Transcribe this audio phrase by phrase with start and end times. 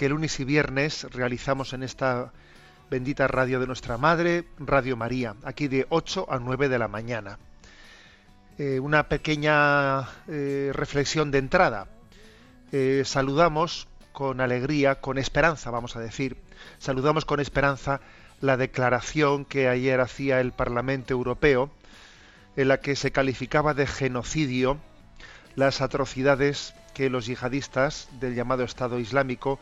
[0.00, 2.32] que lunes y viernes realizamos en esta
[2.90, 7.38] bendita radio de nuestra Madre, Radio María, aquí de 8 a 9 de la mañana.
[8.56, 11.88] Eh, una pequeña eh, reflexión de entrada.
[12.72, 16.38] Eh, saludamos con alegría, con esperanza, vamos a decir,
[16.78, 18.00] saludamos con esperanza
[18.40, 21.70] la declaración que ayer hacía el Parlamento Europeo,
[22.56, 24.78] en la que se calificaba de genocidio
[25.56, 29.60] las atrocidades que los yihadistas del llamado Estado Islámico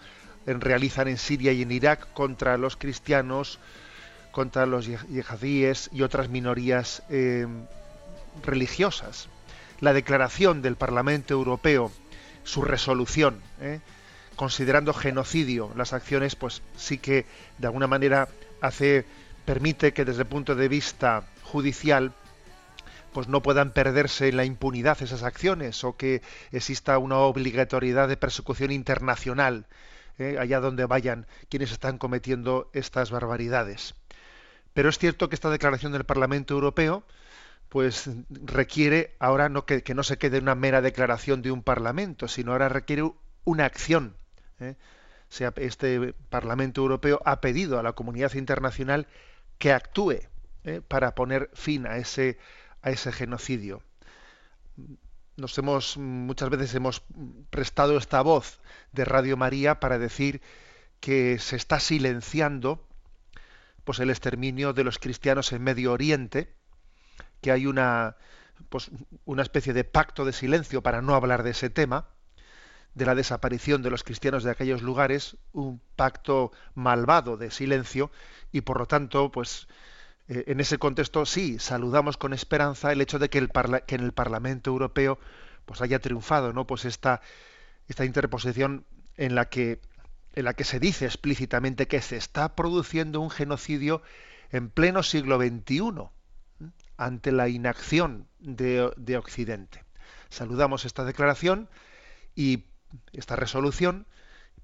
[0.60, 3.58] realizan en Siria y en Irak contra los cristianos,
[4.32, 7.46] contra los yih- yihadíes y otras minorías eh,
[8.44, 9.28] religiosas.
[9.80, 11.92] La declaración del Parlamento Europeo,
[12.44, 13.80] su resolución, ¿eh?
[14.36, 17.26] considerando genocidio las acciones, pues sí que
[17.58, 18.28] de alguna manera
[18.60, 19.04] hace
[19.44, 22.12] permite que desde el punto de vista judicial
[23.12, 26.20] pues no puedan perderse en la impunidad esas acciones o que
[26.52, 29.64] exista una obligatoriedad de persecución internacional
[30.18, 30.36] ¿eh?
[30.38, 33.94] allá donde vayan quienes están cometiendo estas barbaridades.
[34.74, 37.04] Pero es cierto que esta declaración del Parlamento Europeo
[37.68, 42.52] pues requiere ahora no que, no se quede una mera declaración de un parlamento, sino
[42.52, 43.10] ahora requiere
[43.44, 44.16] una acción.
[44.60, 44.76] ¿eh?
[45.56, 49.06] Este Parlamento Europeo ha pedido a la comunidad internacional
[49.58, 50.20] que actúe
[50.64, 50.80] ¿eh?
[50.86, 52.38] para poner fin a ese
[53.12, 53.82] genocidio.
[55.38, 57.00] Nos hemos muchas veces hemos
[57.50, 58.58] prestado esta voz
[58.90, 60.42] de Radio María para decir
[60.98, 62.84] que se está silenciando
[63.84, 66.52] pues el exterminio de los cristianos en Medio Oriente,
[67.40, 68.16] que hay una
[68.68, 68.90] pues
[69.26, 72.08] una especie de pacto de silencio para no hablar de ese tema,
[72.94, 78.10] de la desaparición de los cristianos de aquellos lugares, un pacto malvado de silencio
[78.50, 79.68] y por lo tanto, pues
[80.28, 85.18] en ese contexto sí saludamos con esperanza el hecho de que, en el Parlamento Europeo
[85.64, 86.66] pues haya triunfado, ¿no?
[86.66, 87.20] Pues esta
[87.88, 88.84] esta interposición
[89.16, 89.80] en la que
[90.34, 94.02] en la que se dice explícitamente que se está produciendo un genocidio
[94.50, 96.10] en pleno siglo XXI
[96.96, 99.84] ante la inacción de, de Occidente.
[100.28, 101.68] Saludamos esta declaración
[102.34, 102.64] y
[103.12, 104.06] esta resolución,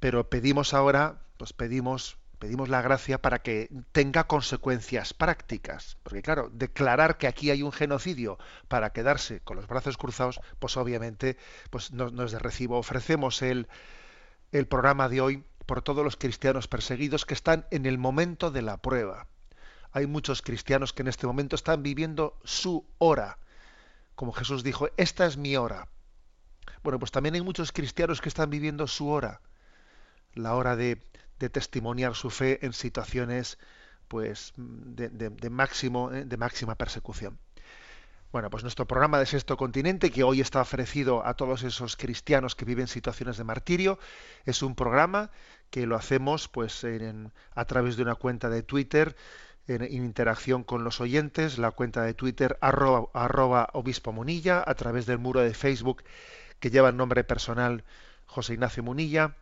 [0.00, 6.50] pero pedimos ahora, pues pedimos, pedimos la gracia para que tenga consecuencias prácticas, porque claro,
[6.52, 8.36] declarar que aquí hay un genocidio
[8.68, 11.38] para quedarse con los brazos cruzados, pues obviamente,
[11.70, 12.76] pues no, no es de recibo.
[12.76, 13.66] Ofrecemos el,
[14.52, 18.60] el programa de hoy por todos los cristianos perseguidos que están en el momento de
[18.60, 19.26] la prueba.
[19.92, 23.38] Hay muchos cristianos que en este momento están viviendo su hora.
[24.16, 25.88] Como Jesús dijo, esta es mi hora.
[26.82, 29.40] Bueno, pues también hay muchos cristianos que están viviendo su hora,
[30.34, 31.00] la hora de,
[31.50, 33.58] testimoniar su fe en situaciones
[34.08, 37.38] pues de, de- máximo eh, de máxima persecución.
[38.32, 42.56] Bueno, pues nuestro programa de Sexto Continente, que hoy está ofrecido a todos esos cristianos
[42.56, 43.98] que viven situaciones de martirio,
[44.44, 45.30] es un programa
[45.70, 49.16] que lo hacemos pues en- a través de una cuenta de Twitter
[49.68, 54.74] en, en interacción con los oyentes, la cuenta de Twitter arroba, arroba obispo Munilla, a
[54.74, 56.02] través del muro de Facebook
[56.60, 57.84] que lleva el nombre personal
[58.26, 59.36] José Ignacio Munilla,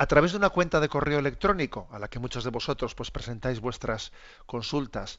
[0.00, 3.10] a través de una cuenta de correo electrónico a la que muchos de vosotros pues
[3.10, 4.12] presentáis vuestras
[4.46, 5.18] consultas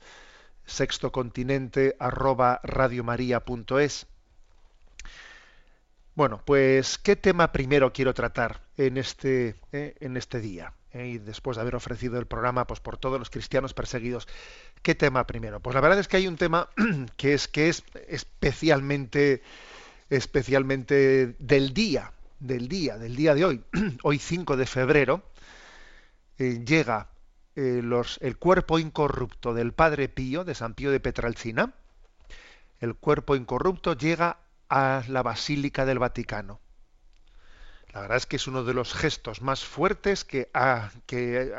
[0.65, 4.07] sextocontinente arroba radiomaria.es
[6.15, 11.17] bueno pues qué tema primero quiero tratar en este eh, en este día eh, y
[11.19, 14.27] después de haber ofrecido el programa pues por todos los cristianos perseguidos
[14.81, 16.69] qué tema primero pues la verdad es que hay un tema
[17.17, 19.43] que es que es especialmente
[20.09, 23.63] especialmente del día del día del día de hoy
[24.03, 25.23] hoy 5 de febrero
[26.37, 27.07] eh, llega
[27.55, 27.81] eh,
[28.21, 31.73] el cuerpo incorrupto del Padre Pío, de San Pío de Petralcina,
[32.79, 34.39] el cuerpo incorrupto llega
[34.69, 36.59] a la Basílica del Vaticano.
[37.93, 41.53] La verdad es que es uno de los gestos más fuertes que ha, que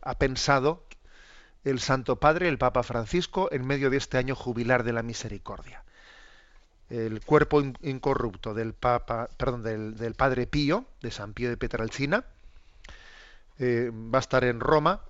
[0.00, 0.86] ha, pensado
[1.64, 5.83] el Santo Padre, el Papa Francisco, en medio de este año jubilar de la misericordia.
[6.90, 12.24] El cuerpo incorrupto del Papa, perdón, del, Padre Pío, de San Pío de Petralcina,
[13.58, 15.00] eh, va a estar en Roma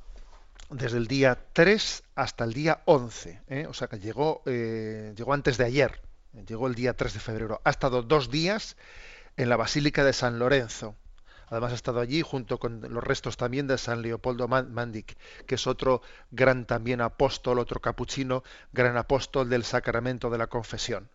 [0.70, 3.40] desde el día 3 hasta el día 11.
[3.48, 3.66] ¿eh?
[3.68, 6.00] O sea que llegó, eh, llegó antes de ayer,
[6.46, 7.60] llegó el día 3 de febrero.
[7.64, 8.76] Ha estado dos días
[9.36, 10.94] en la Basílica de San Lorenzo.
[11.48, 15.16] Además ha estado allí junto con los restos también de San Leopoldo Mandic,
[15.46, 18.42] que es otro gran también apóstol, otro capuchino,
[18.72, 21.08] gran apóstol del sacramento de la confesión.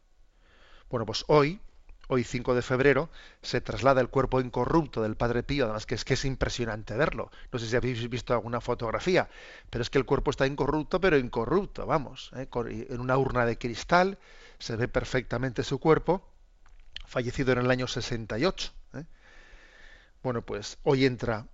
[0.89, 1.59] Bueno, pues hoy,
[2.07, 3.09] hoy 5 de febrero,
[3.43, 7.31] se traslada el cuerpo incorrupto del Padre Pío, además que es que es impresionante verlo.
[7.51, 9.29] No sé si habéis visto alguna fotografía,
[9.69, 12.47] pero es que el cuerpo está incorrupto, pero incorrupto, vamos, ¿eh?
[12.89, 14.17] en una urna de cristal,
[14.57, 16.23] se ve perfectamente su cuerpo
[17.05, 18.71] fallecido en el año 68.
[18.95, 19.03] ¿eh?
[20.23, 21.45] Bueno, pues hoy entra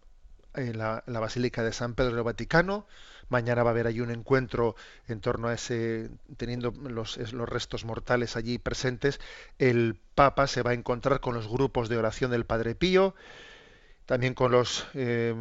[0.56, 2.88] en la, Basílica de San Pedro del Vaticano.
[3.30, 4.76] Mañana va a haber ahí un encuentro
[5.08, 9.20] en torno a ese, teniendo los, los, restos mortales allí presentes.
[9.58, 13.16] El Papa se va a encontrar con los grupos de oración del Padre Pío,
[14.06, 15.34] también con los eh,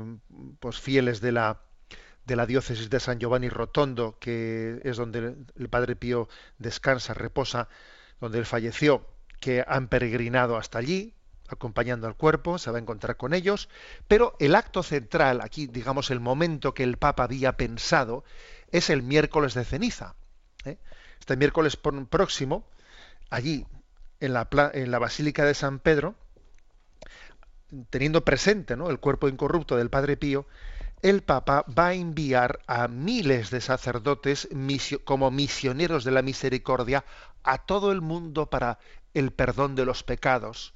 [0.60, 1.60] pues fieles de la,
[2.24, 6.28] de la diócesis de San Giovanni Rotondo, que es donde el Padre Pío
[6.58, 7.68] descansa, reposa,
[8.20, 9.06] donde él falleció
[9.40, 11.14] que han peregrinado hasta allí,
[11.54, 13.68] acompañando al cuerpo, se va a encontrar con ellos,
[14.08, 18.24] pero el acto central, aquí digamos el momento que el Papa había pensado,
[18.70, 20.14] es el miércoles de ceniza.
[20.64, 20.78] ¿eh?
[21.18, 22.66] Este miércoles próximo,
[23.30, 23.66] allí
[24.20, 26.14] en la, en la Basílica de San Pedro,
[27.90, 30.46] teniendo presente el cuerpo incorrupto del Padre Pío,
[31.02, 34.48] el Papa va a enviar a miles de sacerdotes
[35.04, 37.04] como misioneros de la misericordia
[37.42, 38.78] a todo el mundo para
[39.12, 40.72] el perdón de los pecados,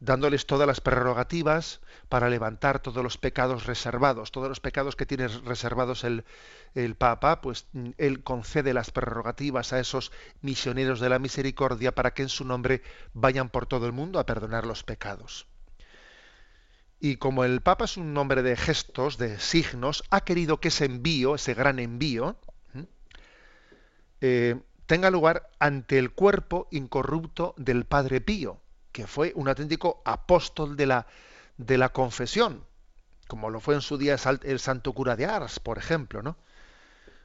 [0.00, 5.28] dándoles todas las prerrogativas para levantar todos los pecados reservados, todos los pecados que tiene
[5.28, 6.24] reservados el,
[6.96, 7.66] Papa, pues
[7.98, 10.12] él concede las prerrogativas a esos
[10.42, 12.82] misioneros de la misericordia para que en su nombre
[13.12, 15.46] vayan por todo el mundo a perdonar los pecados.
[17.00, 20.86] Y como el Papa es un hombre de gestos, de signos, ha querido que ese
[20.86, 22.36] envío, ese gran envío,
[24.20, 28.60] eh, tenga lugar ante el cuerpo incorrupto del Padre Pío,
[28.94, 31.08] que fue un auténtico apóstol de la,
[31.58, 32.64] de la confesión,
[33.26, 36.36] como lo fue en su día el santo cura de Ars, por ejemplo, ¿no?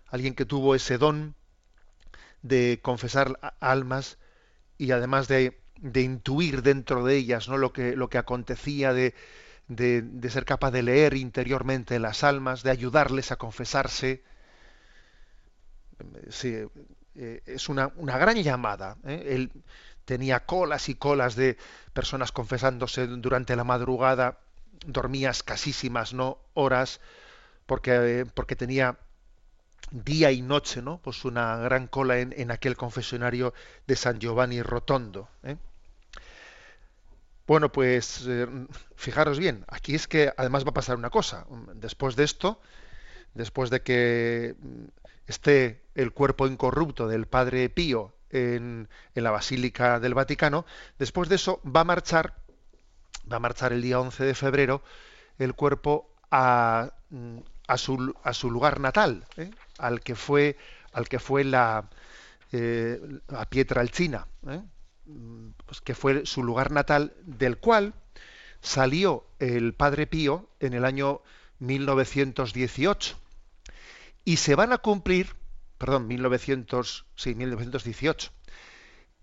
[0.08, 1.36] Alguien que tuvo ese don
[2.42, 4.18] de confesar almas
[4.80, 7.58] y además de, de intuir dentro de ellas ¿no?
[7.58, 9.14] lo, que, lo que acontecía, de,
[9.68, 14.24] de, ser capaz de leer interiormente las almas, de ayudarles a confesarse.
[16.30, 16.56] Sí,
[17.14, 18.98] eh, es una, una, gran llamada.
[19.06, 19.26] ¿eh?
[19.28, 19.52] Él
[20.10, 21.56] tenía colas y colas de
[21.94, 24.40] personas confesándose durante la madrugada,
[24.88, 26.40] dormía escasísimas ¿no?
[26.56, 27.00] horas,
[27.68, 28.98] porque, porque tenía
[29.92, 30.98] día y noche, ¿no?
[30.98, 33.54] Pues una gran cola en, en aquel confesionario
[33.86, 35.30] de San Giovanni Rotondo.
[35.44, 35.58] ¿eh?
[37.46, 38.28] Bueno, pues
[38.96, 41.46] fijaros bien, aquí es que además va a pasar una cosa.
[41.76, 42.60] Después de esto,
[43.36, 44.56] después de que
[45.28, 50.66] esté el cuerpo incorrupto del Padre Pío en, la Basílica del Vaticano,
[50.98, 52.36] después de eso va a marchar,
[53.32, 54.84] va a marchar el día 11 de febrero
[55.38, 56.94] el cuerpo a,
[57.68, 59.52] a, su, a su, lugar natal, ¿eh?
[59.78, 60.58] al que fue,
[60.92, 61.90] al que fue la
[62.52, 64.62] eh, a Pietralcina, ¿eh?
[65.66, 67.94] pues que fue su lugar natal, del cual
[68.62, 71.22] salió el Padre Pío en el año
[71.60, 73.18] 1918
[74.26, 75.36] y se van a cumplir,
[75.80, 78.32] perdón, 1900, sí, 1918,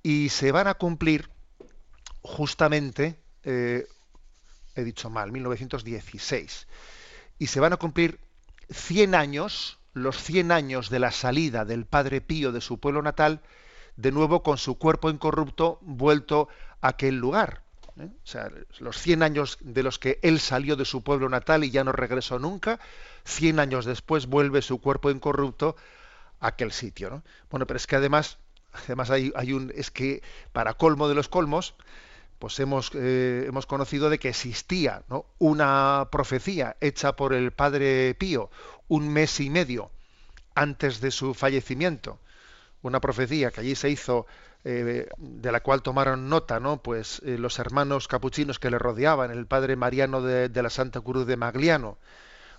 [0.02, 1.30] y se van a cumplir
[2.22, 3.86] justamente, eh,
[4.74, 6.66] he dicho mal, 1916,
[7.38, 8.18] y se van a cumplir
[8.70, 13.42] 100 años, los 100 años de la salida del Padre Pío de su pueblo natal,
[13.96, 16.48] de nuevo con su cuerpo incorrupto vuelto
[16.80, 17.62] a aquel lugar.
[18.00, 18.08] ¿eh?
[18.08, 21.70] O sea, los 100 años de los que él salió de su pueblo natal y
[21.70, 22.80] ya no regresó nunca,
[23.24, 25.76] 100 años después vuelve su cuerpo incorrupto
[26.40, 27.10] aquel sitio.
[27.10, 27.22] ¿no?
[27.50, 28.38] Bueno, pero es que además,
[28.84, 31.74] además hay, un, es que para colmo de los colmos,
[32.38, 35.04] pues hemos, eh, hemos conocido de que existía
[35.38, 38.50] una profecía hecha por el padre Pío
[38.88, 39.90] un mes y medio
[40.54, 42.18] antes de su fallecimiento,
[42.82, 44.26] una profecía que allí se hizo
[44.64, 46.82] eh, de la cual tomaron nota ¿no?
[46.82, 51.26] pues, eh, los hermanos capuchinos que le rodeaban, el padre Mariano de, la Santa Cruz
[51.26, 51.98] de Magliano,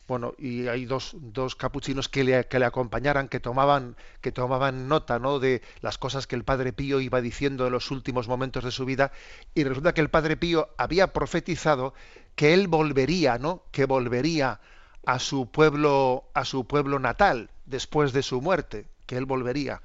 [0.08, 4.88] bueno, y hay dos, dos capuchinos que le, que le, acompañaran, que tomaban, que tomaban
[4.88, 5.40] nota ¿no?
[5.40, 8.86] de las cosas que el Padre Pío iba diciendo en los últimos momentos de su
[8.86, 9.12] vida,
[9.54, 11.94] y resulta que el Padre Pío había profetizado
[12.36, 13.64] que él volvería, ¿no?
[13.72, 14.62] que volvería
[15.06, 19.82] a su pueblo, a su pueblo natal después de su muerte, que él volvería.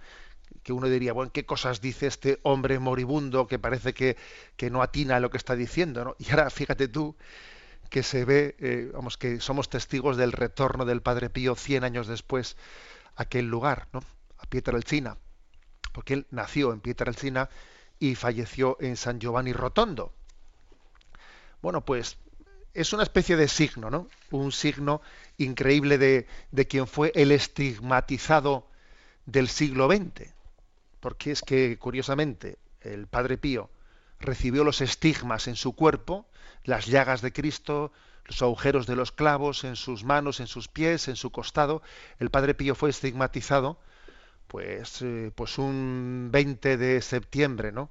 [0.62, 4.16] Que uno diría, bueno, ¿qué cosas dice este hombre moribundo que parece que,
[4.56, 6.04] que no atina a lo que está diciendo?
[6.04, 6.16] ¿no?
[6.20, 7.16] Y ahora fíjate tú
[7.92, 12.06] que se ve, eh, vamos, que somos testigos del retorno del Padre Pío 100 años
[12.06, 12.56] después
[13.16, 14.00] a aquel lugar, ¿no?
[14.38, 15.18] a Pietrelcina,
[15.92, 17.50] porque él nació en Pietrelcina
[17.98, 20.14] y falleció en San Giovanni Rotondo.
[21.60, 22.16] Bueno, pues
[22.72, 24.08] es una especie de signo, ¿no?
[24.30, 25.02] Un signo
[25.36, 28.70] increíble de, de quien fue el estigmatizado
[29.26, 30.32] del siglo XX.
[30.98, 33.68] Porque es que, curiosamente, el Padre Pío
[34.18, 36.26] recibió los estigmas en su cuerpo
[36.64, 37.92] las llagas de Cristo,
[38.26, 41.82] los agujeros de los clavos en sus manos, en sus pies, en su costado.
[42.18, 43.78] El Padre Pío fue estigmatizado,
[44.46, 47.90] pues, eh, pues un 20 de septiembre, ¿no?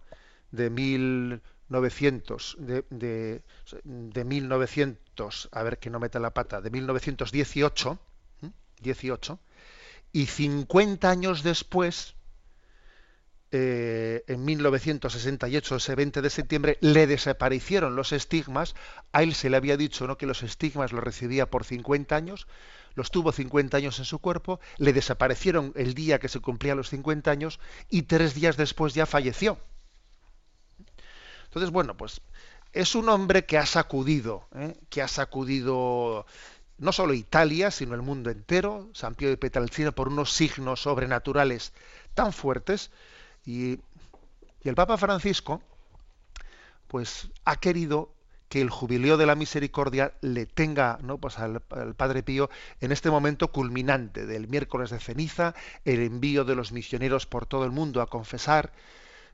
[0.51, 3.41] De 1900, de, de,
[3.83, 7.99] de 1900, a ver que no meta la pata, de 1918,
[8.81, 9.39] 18,
[10.13, 12.15] y 50 años después,
[13.53, 18.75] eh, en 1968, ese 20 de septiembre, le desaparecieron los estigmas.
[19.11, 20.17] A él se le había dicho ¿no?
[20.17, 22.47] que los estigmas los recibía por 50 años,
[22.95, 26.89] los tuvo 50 años en su cuerpo, le desaparecieron el día que se cumplían los
[26.89, 29.57] 50 años y tres días después ya falleció.
[31.45, 32.21] Entonces, bueno, pues
[32.71, 34.77] es un hombre que ha sacudido, ¿eh?
[34.89, 36.25] que ha sacudido
[36.77, 41.73] no solo Italia, sino el mundo entero, San Pío de Petralcina, por unos signos sobrenaturales
[42.13, 42.91] tan fuertes
[43.45, 43.79] y,
[44.63, 45.61] el Papa Francisco,
[46.87, 48.13] pues ha querido
[48.47, 51.17] que el jubileo de la misericordia le tenga ¿no?
[51.17, 52.49] pues al, Padre Pío
[52.81, 55.55] en este momento culminante del miércoles de ceniza,
[55.85, 58.73] el envío de los misioneros por todo el mundo a confesar.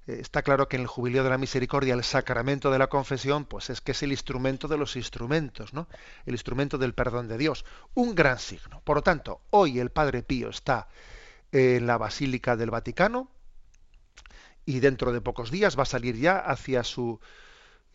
[0.06, 3.46] Eh, está claro que en el jubileo de la misericordia el sacramento de la confesión,
[3.46, 5.88] pues es que es el instrumento de los instrumentos, ¿no?
[6.26, 7.66] El instrumento del perdón de Dios.
[7.96, 8.82] Un gran signo.
[8.84, 10.88] Por lo tanto, hoy el Padre Pío está
[11.52, 13.32] en la Basílica del Vaticano,
[14.68, 17.20] y dentro de pocos días va a salir ya hacia su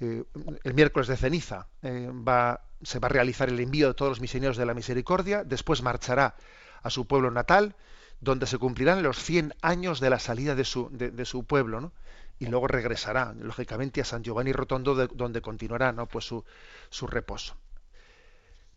[0.00, 0.24] eh,
[0.64, 4.20] el miércoles de ceniza eh, va, se va a realizar el envío de todos los
[4.20, 6.34] misioneros de la misericordia, después marchará
[6.82, 7.76] a su pueblo natal,
[8.20, 11.92] donde se cumplirán los 100 años de la salida de su, de, su pueblo,
[12.38, 16.06] y luego regresará, lógicamente, a San Giovanni Rotondo, donde continuará ¿no?
[16.06, 16.44] pues su,
[16.90, 17.54] su reposo.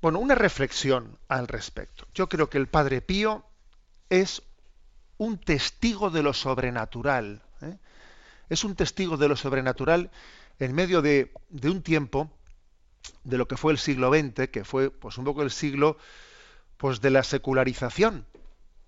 [0.01, 2.05] Bueno, una reflexión al respecto.
[2.13, 3.45] Yo creo que el Padre Pío
[4.09, 4.43] es
[5.17, 7.41] un testigo de lo sobrenatural.
[7.65, 7.77] ¿Eh?
[8.49, 10.11] Es un testigo de lo sobrenatural
[10.59, 11.31] en medio de,
[11.63, 12.31] un tiempo
[13.23, 15.97] de lo que fue el siglo XX, que fue pues un poco el siglo
[16.77, 18.25] pues de la secularización.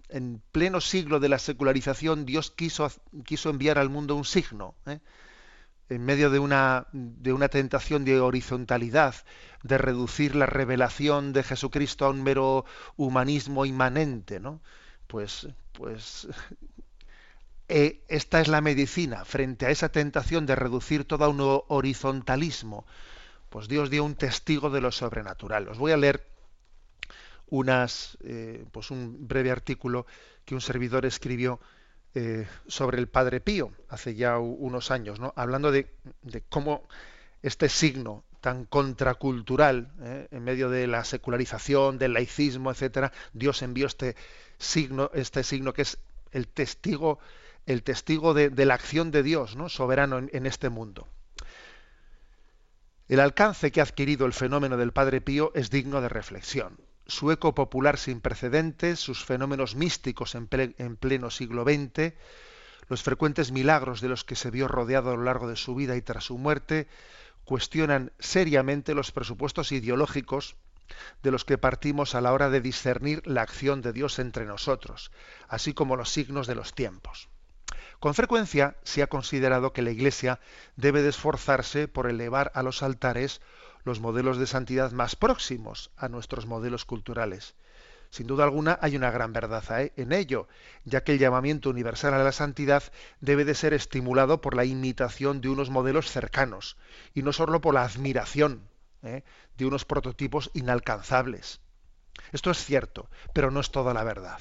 [0.09, 2.89] En pleno siglo de la secularización, Dios quiso,
[3.25, 4.75] quiso enviar al mundo un signo.
[4.85, 4.99] ¿eh?
[5.89, 9.15] en medio de una, de una tentación de horizontalidad,
[9.63, 12.65] de reducir la revelación de Jesucristo a un mero
[12.97, 14.61] humanismo inmanente, ¿no?
[15.07, 16.27] Pues, pues
[17.69, 22.85] eh, esta es la medicina frente a esa tentación de reducir todo a un horizontalismo.
[23.49, 25.67] Pues Dios dio un testigo de lo sobrenatural.
[25.67, 26.25] Os voy a leer
[27.49, 30.05] unas, eh, pues un breve artículo
[30.45, 31.59] que un servidor escribió
[32.15, 35.87] eh, sobre el Padre Pío hace ya unos años, hablando de
[36.49, 36.87] cómo
[37.43, 39.91] este signo tan contracultural
[40.31, 44.15] en medio de la secularización, del laicismo, etcétera, Dios envió este
[44.57, 45.97] signo, este signo que es
[46.31, 47.19] el testigo
[47.67, 49.67] el testigo de, la acción de Dios, ¿no?
[49.67, 51.05] soberano en, este mundo.
[53.09, 56.79] El alcance que ha adquirido el fenómeno del Padre Pío es digno de reflexión.
[57.07, 60.47] Su eco popular sin precedentes, sus fenómenos místicos en,
[60.77, 62.13] en pleno siglo XX,
[62.87, 65.97] los frecuentes milagros de los que se vio rodeado a lo largo de su vida
[65.97, 66.87] y tras su muerte,
[67.43, 70.55] cuestionan seriamente los presupuestos ideológicos
[71.21, 75.11] de los que partimos a la hora de discernir la acción de Dios entre nosotros,
[75.49, 77.27] así como los signos de los tiempos.
[77.99, 80.39] Con frecuencia se ha considerado que la Iglesia
[80.75, 83.41] debe de esforzarse por elevar a los altares
[83.83, 87.55] los modelos de santidad más próximos a nuestros modelos culturales.
[88.09, 89.63] Sin duda alguna hay una gran verdad
[89.95, 90.47] en ello,
[90.85, 92.83] ya que el llamamiento universal a la santidad
[93.19, 96.77] debe de ser estimulado por la imitación de unos modelos cercanos
[97.13, 98.61] y no solo por la admiración
[99.03, 99.23] ¿eh?
[99.57, 101.59] de unos prototipos inalcanzables.
[102.31, 104.39] Esto es cierto, pero no es toda la verdad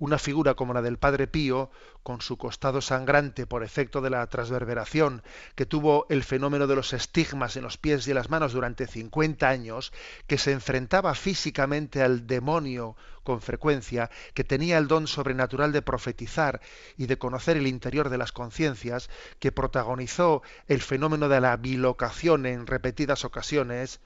[0.00, 1.70] Una figura como la del Padre Pío,
[2.02, 5.22] con su costado sangrante por efecto de la transverberación,
[5.54, 9.46] que tuvo el fenómeno de los estigmas en los pies y las manos durante 50
[9.46, 9.92] años,
[10.26, 16.62] que se enfrentaba físicamente al demonio con frecuencia, que tenía el don sobrenatural de profetizar
[16.96, 22.46] y de conocer el interior de las conciencias, que protagonizó el fenómeno de la bilocación
[22.46, 24.00] en repetidas ocasiones,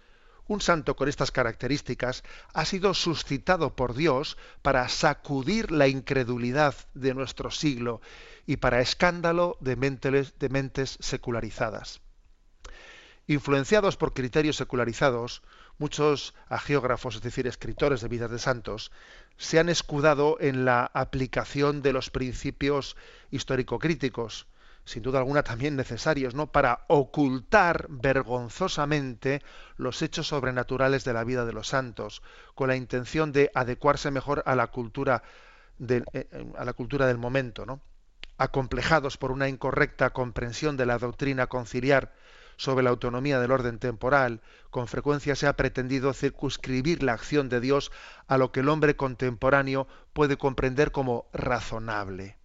[0.46, 2.22] un santo con estas características
[2.52, 8.00] ha sido suscitado por Dios para sacudir la incredulidad de nuestro siglo
[8.46, 12.00] y para escándalo de mentes, secularizadas.
[13.26, 15.42] Influenciados por criterios secularizados,
[15.78, 18.92] muchos agiógrafos, es decir, escritores de vidas de santos,
[19.38, 22.96] se han escudado en la aplicación de los principios
[23.30, 24.46] histórico-críticos,
[24.84, 26.52] sin duda alguna también necesarios, ¿no?
[26.52, 29.42] Para ocultar vergonzosamente
[29.76, 32.22] los hechos sobrenaturales de la vida de los santos,
[32.54, 35.22] con la intención de adecuarse mejor a la cultura
[35.78, 37.80] del, eh, eh, a la cultura del momento, ¿no?
[38.36, 42.12] Acomplejados por una incorrecta comprensión de la doctrina conciliar
[42.56, 47.60] sobre la autonomía del orden temporal, con frecuencia se ha pretendido circunscribir la acción de
[47.60, 47.90] Dios
[48.26, 52.36] a lo que el hombre contemporáneo puede comprender como razonable.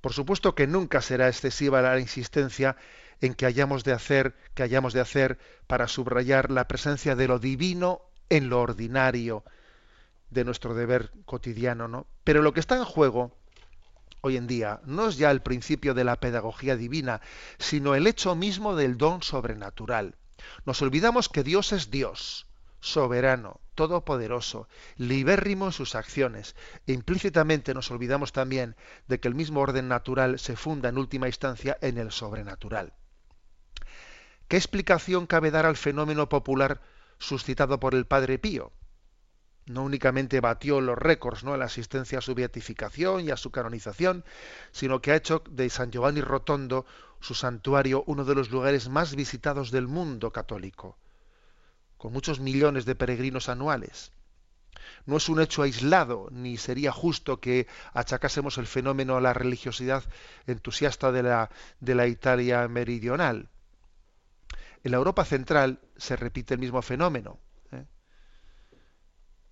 [0.00, 2.76] Por supuesto que nunca será excesiva la insistencia
[3.20, 7.38] en que hayamos de hacer, que hayamos de hacer para subrayar la presencia de lo
[7.38, 9.44] divino en lo ordinario
[10.30, 12.06] de nuestro deber cotidiano, ¿no?
[12.24, 13.36] Pero lo que está en juego
[14.20, 17.20] hoy en día no es ya el principio de la pedagogía divina,
[17.58, 20.16] sino el hecho mismo del don sobrenatural.
[20.64, 22.47] Nos olvidamos que Dios es Dios,
[22.80, 26.56] soberano, todopoderoso, libérrimo en sus acciones.
[26.86, 31.26] E implícitamente nos olvidamos también de que el mismo orden natural se funda en última
[31.26, 32.92] instancia en el sobrenatural.
[34.48, 36.80] ¿Qué explicación cabe dar al fenómeno popular
[37.18, 38.72] suscitado por el Padre Pío?
[39.66, 41.52] No únicamente batió los récords ¿no?
[41.52, 44.24] en la asistencia a su beatificación y a su canonización,
[44.72, 46.86] sino que ha hecho de San Giovanni Rotondo,
[47.20, 50.96] su santuario, uno de los lugares más visitados del mundo católico
[51.98, 54.12] con muchos millones de peregrinos anuales.
[55.04, 60.04] No es un hecho aislado, ni sería justo que achacásemos el fenómeno a la religiosidad
[60.46, 63.48] entusiasta de la, de la Italia meridional.
[64.84, 67.38] En la Europa central se repite el mismo fenómeno.
[67.72, 67.84] ¿eh?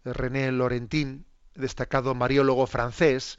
[0.05, 3.39] René Laurentin, destacado mariólogo francés,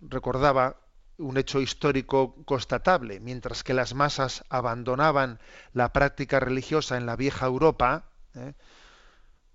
[0.00, 0.76] recordaba
[1.18, 3.20] un hecho histórico constatable.
[3.20, 5.38] Mientras que las masas abandonaban
[5.72, 8.54] la práctica religiosa en la vieja Europa, ¿eh?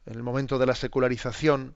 [0.06, 1.76] en el momento de la secularización,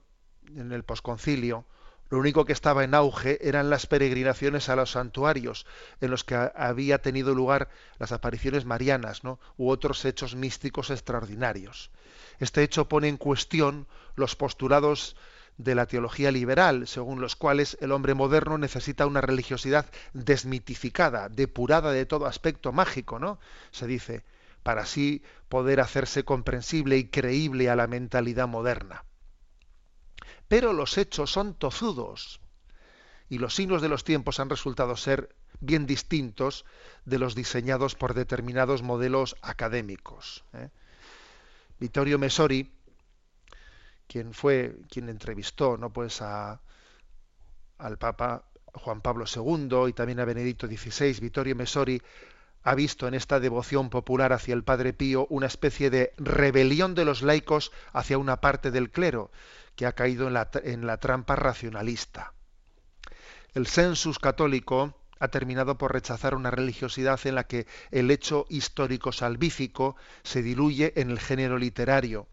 [0.56, 1.66] en el posconcilio,
[2.12, 5.64] lo único que estaba en auge eran las peregrinaciones a los santuarios,
[6.02, 9.38] en los que había tenido lugar las apariciones marianas, ¿no?
[9.56, 11.90] u otros hechos místicos extraordinarios.
[12.38, 15.16] Este hecho pone en cuestión los postulados
[15.56, 21.92] de la teología liberal, según los cuales el hombre moderno necesita una religiosidad desmitificada, depurada
[21.92, 23.38] de todo aspecto mágico, ¿no?
[23.70, 24.22] Se dice,
[24.62, 29.04] para así poder hacerse comprensible y creíble a la mentalidad moderna.
[30.48, 32.40] Pero los hechos son tozudos
[33.28, 36.64] y los signos de los tiempos han resultado ser bien distintos
[37.04, 40.44] de los diseñados por determinados modelos académicos.
[40.52, 40.68] ¿eh?
[41.78, 42.70] Vittorio Messori,
[44.06, 45.92] quien fue quien entrevistó ¿no?
[45.92, 46.60] pues a,
[47.78, 48.44] al Papa
[48.74, 52.00] Juan Pablo II y también a Benedicto XVI, Vittorio Messori
[52.62, 57.04] ha visto en esta devoción popular hacia el Padre Pío una especie de rebelión de
[57.04, 59.30] los laicos hacia una parte del clero
[59.76, 62.34] que ha caído en la, en la trampa racionalista.
[63.54, 69.12] El census católico ha terminado por rechazar una religiosidad en la que el hecho histórico
[69.12, 72.26] salvífico se diluye en el género literario.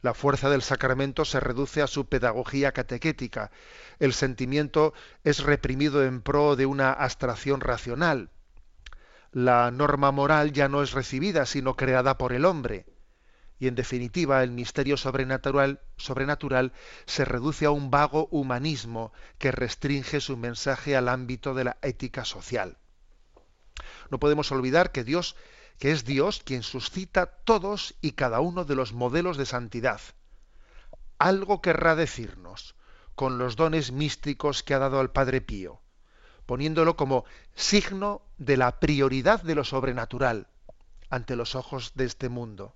[0.00, 3.50] La fuerza del sacramento se reduce a su pedagogía catequética.
[3.98, 8.30] El sentimiento es reprimido en pro de una abstracción racional
[9.32, 12.86] la norma moral ya no es recibida, sino creada por el hombre.
[13.58, 15.82] Y en definitiva, el misterio sobrenatural,
[17.06, 22.24] se reduce a un vago humanismo que restringe su mensaje al ámbito de la ética
[22.24, 22.78] social.
[24.10, 25.36] No podemos olvidar que Dios,
[25.78, 30.00] que es Dios quien suscita todos y cada uno de los modelos de santidad.
[31.18, 32.76] Algo querrá decirnos
[33.14, 35.82] con los dones místicos que ha dado al Padre Pío
[36.48, 40.46] poniéndolo como signo de la prioridad de lo sobrenatural
[41.10, 42.74] ante los ojos de este mundo.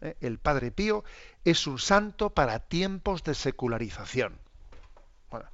[0.00, 0.16] ¿Eh?
[0.20, 1.04] El Padre Pío
[1.44, 4.40] es un santo para tiempos de secularización.
[5.30, 5.46] Bueno,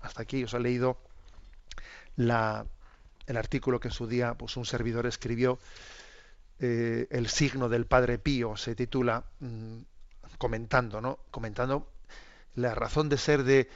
[0.00, 0.98] hasta aquí os he leído
[2.16, 2.32] el
[3.36, 5.60] artículo que en su día pues, un servidor escribió,
[6.58, 9.78] eh, El signo del Padre Pío, se titula, mm,
[10.38, 11.20] comentando, ¿no?
[11.30, 11.88] Comentando
[12.56, 13.70] la razón de ser de,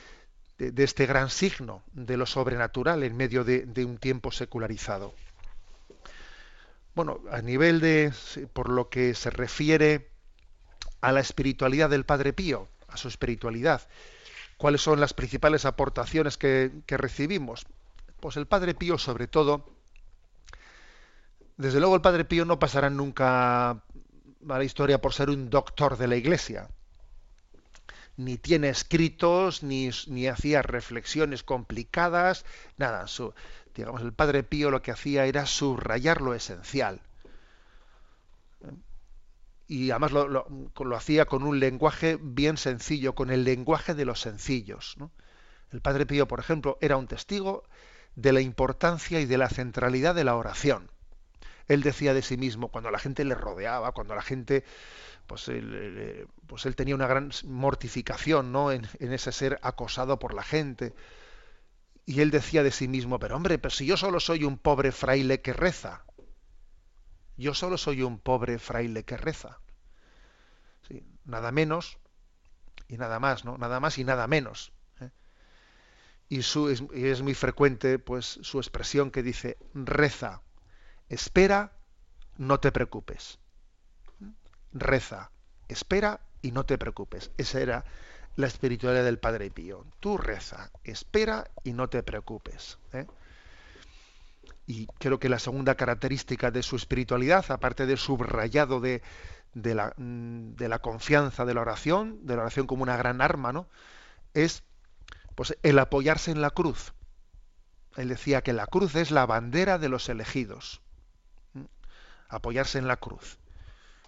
[0.58, 5.14] de, este gran signo de lo sobrenatural en medio de, de un tiempo secularizado.
[6.94, 8.12] Bueno, a nivel de,
[8.52, 10.10] por lo que se refiere
[11.00, 13.82] a la espiritualidad del Padre Pío, a su espiritualidad,
[14.56, 17.66] ¿cuáles son las principales aportaciones que, que recibimos?
[18.18, 19.64] Pues el Padre Pío, sobre todo,
[21.56, 23.82] desde luego el Padre Pío no pasará nunca a
[24.46, 26.68] la historia por ser un doctor de la Iglesia.
[28.18, 32.44] Ni tiene escritos, ni, ni hacía reflexiones complicadas,
[32.76, 33.06] nada.
[33.06, 33.32] Su,
[33.74, 37.00] digamos, el Padre Pío lo que hacía era subrayar lo esencial.
[39.66, 40.46] Y además lo, lo,
[40.78, 44.96] lo hacía con un lenguaje bien sencillo, con el lenguaje de los sencillos.
[44.98, 45.10] ¿no?
[45.72, 47.64] El Padre Pío, por ejemplo, era un testigo
[48.16, 50.90] de la importancia y de la centralidad de la oración.
[51.68, 54.64] Él decía de sí mismo, cuando la gente le rodeaba, cuando la gente,
[55.28, 58.72] pues él, pues él tenía una gran mortificación ¿no?
[58.72, 60.94] en, ese ser acosado por la gente,
[62.04, 64.90] y él decía de sí mismo, pero hombre, pero si yo solo soy un pobre
[64.90, 66.04] fraile que reza,
[67.36, 69.60] yo solo soy un pobre fraile que reza.
[70.88, 71.98] Sí, nada menos
[72.88, 73.56] y nada más, ¿no?
[73.58, 74.72] Nada más y nada menos
[76.28, 80.42] y, su, es, es, muy frecuente pues su expresión que dice reza,
[81.08, 81.72] espera,
[82.36, 83.38] no te preocupes.
[84.72, 85.30] Reza,
[85.68, 87.30] espera y no te preocupes.
[87.36, 87.84] Esa era
[88.36, 89.84] la espiritualidad del Padre Pío.
[90.00, 92.78] Tú reza, espera y no te preocupes.
[92.92, 93.06] ¿eh?
[94.66, 99.02] Y creo que la segunda característica de su espiritualidad, aparte del subrayado de,
[99.54, 103.66] la, confianza de la oración, de la oración como una gran arma, ¿no?
[104.34, 104.62] es
[105.34, 106.92] pues el apoyarse en la cruz.
[107.96, 110.80] Él decía que la cruz es la bandera de los elegidos.
[112.28, 113.38] Apoyarse en la cruz.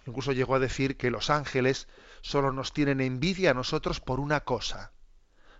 [0.05, 1.87] Incluso llegó a decir que los ángeles
[2.21, 4.91] solo nos tienen envidia a nosotros por una cosa,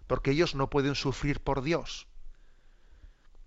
[0.07, 2.07] porque ellos no pueden sufrir por Dios.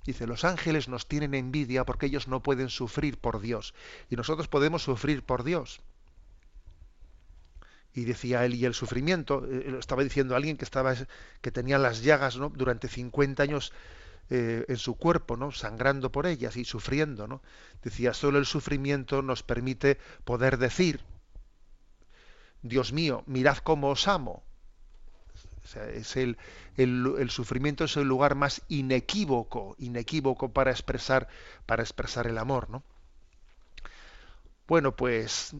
[0.04, 3.74] Dice, los ángeles nos tienen envidia porque ellos no pueden sufrir por Dios,
[4.10, 5.80] y nosotros podemos sufrir por Dios
[7.94, 10.94] y decía él y el sufrimiento eh, estaba diciendo alguien que estaba
[11.40, 12.50] que tenía las llagas ¿no?
[12.50, 13.72] durante 50 años
[14.30, 17.42] eh, en su cuerpo no sangrando por ellas y sufriendo no
[17.82, 21.00] decía solo el sufrimiento nos permite poder decir
[22.62, 24.42] Dios mío mirad cómo os amo
[25.62, 26.38] o sea, es el,
[26.76, 31.28] el, el, sufrimiento es el lugar más inequívoco inequívoco para expresar
[31.66, 32.82] para expresar el amor no
[34.66, 35.54] bueno pues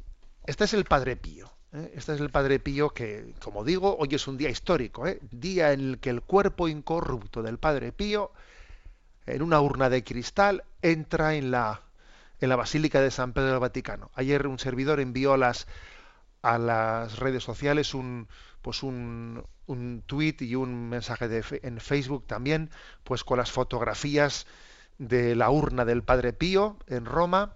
[0.47, 1.93] este es el Padre Pío ¿eh?
[1.95, 5.19] Este es el Padre Pío que, como digo, hoy es un día histórico, ¿eh?
[5.31, 8.33] día en el que el cuerpo incorrupto del Padre Pío,
[9.27, 11.83] en una urna de cristal, entra en la,
[12.41, 14.11] en la Basílica de San Pedro del Vaticano.
[14.15, 15.67] Ayer un servidor envió a las,
[16.43, 18.29] a las redes sociales un,
[18.63, 22.71] pues un, un tweet y un mensaje de, en Facebook también,
[23.03, 24.47] pues con las fotografías
[24.99, 27.55] de la urna del Padre Pío en Roma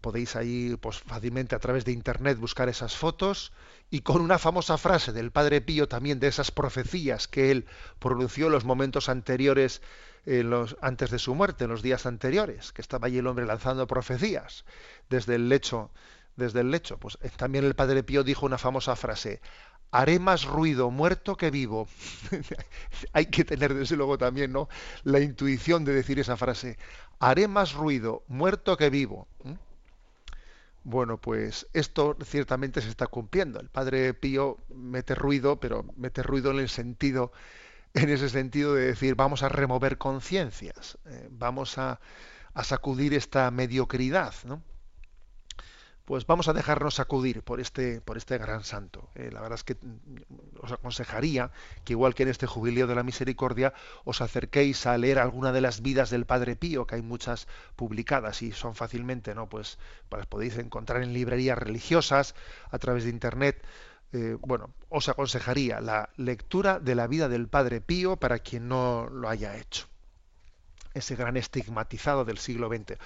[0.00, 3.52] podéis ahí pues, fácilmente a través de internet buscar esas fotos
[3.90, 7.66] y con una famosa frase del Padre Pío también de esas profecías que él
[7.98, 9.82] pronunció en los momentos anteriores,
[10.26, 13.46] en los, antes de su muerte, en los días anteriores, que estaba allí el hombre
[13.46, 14.64] lanzando profecías
[15.10, 15.90] desde el lecho,
[16.36, 16.98] desde el lecho.
[16.98, 19.40] Pues eh, también el Padre Pío dijo una famosa frase,
[19.94, 21.86] haré más ruido muerto que vivo.
[23.12, 24.68] Hay que tener desde luego también ¿no?
[25.04, 26.78] la intuición de decir esa frase,
[27.20, 29.28] haré más ruido muerto que vivo.
[30.84, 33.58] Bueno, pues esto ciertamente se está cumpliendo.
[33.58, 37.32] El padre Pío mete ruido, pero mete ruido en el sentido,
[37.94, 42.00] en ese sentido de decir, vamos a remover conciencias, eh, vamos a,
[42.52, 44.62] a, sacudir esta mediocridad, ¿no?
[46.04, 49.08] Pues vamos a dejarnos sacudir por este, por este gran santo.
[49.14, 51.50] Eh, la verdad es que mm, os aconsejaría
[51.84, 53.72] que igual que en este jubileo de la misericordia
[54.04, 58.42] os acerquéis a leer alguna de las vidas del Padre Pío, que hay muchas publicadas
[58.42, 59.48] y son fácilmente, ¿no?
[59.48, 62.34] Pues, pues las podéis encontrar en librerías religiosas,
[62.70, 63.64] a través de internet.
[64.12, 69.08] Eh, bueno, os aconsejaría la lectura de la vida del Padre Pío para quien no
[69.10, 69.86] lo haya hecho.
[70.92, 72.98] Ese gran estigmatizado del siglo XX.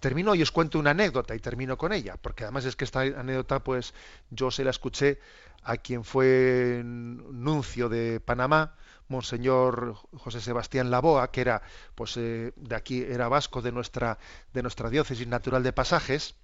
[0.00, 3.00] Termino y os cuento una anécdota y termino con ella, porque además es que esta
[3.00, 3.92] anécdota, pues
[4.30, 5.20] yo se la escuché
[5.62, 8.74] a quien fue nuncio de Panamá,
[9.08, 11.62] Monseñor José Sebastián Laboa, que era,
[11.94, 14.18] pues eh, de aquí era vasco de nuestra,
[14.54, 16.34] de nuestra diócesis natural de Pasajes,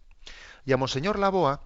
[0.66, 1.62] y a Monseñor Laboa,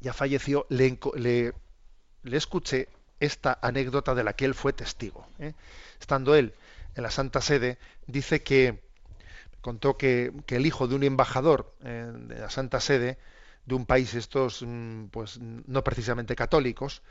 [0.00, 2.88] ya falleció, le, le, escuché
[3.20, 5.26] esta anécdota de la que él fue testigo.
[5.38, 5.54] ¿eh?
[6.00, 6.54] Estando él
[6.94, 8.82] en la Santa Sede, dice que
[9.60, 13.18] contó que, el hijo de un embajador eh, de la Santa Sede,
[13.66, 17.02] de un país estos, mm, pues no precisamente católicos,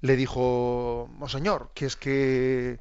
[0.00, 2.78] le dijo, Monseñor, que es que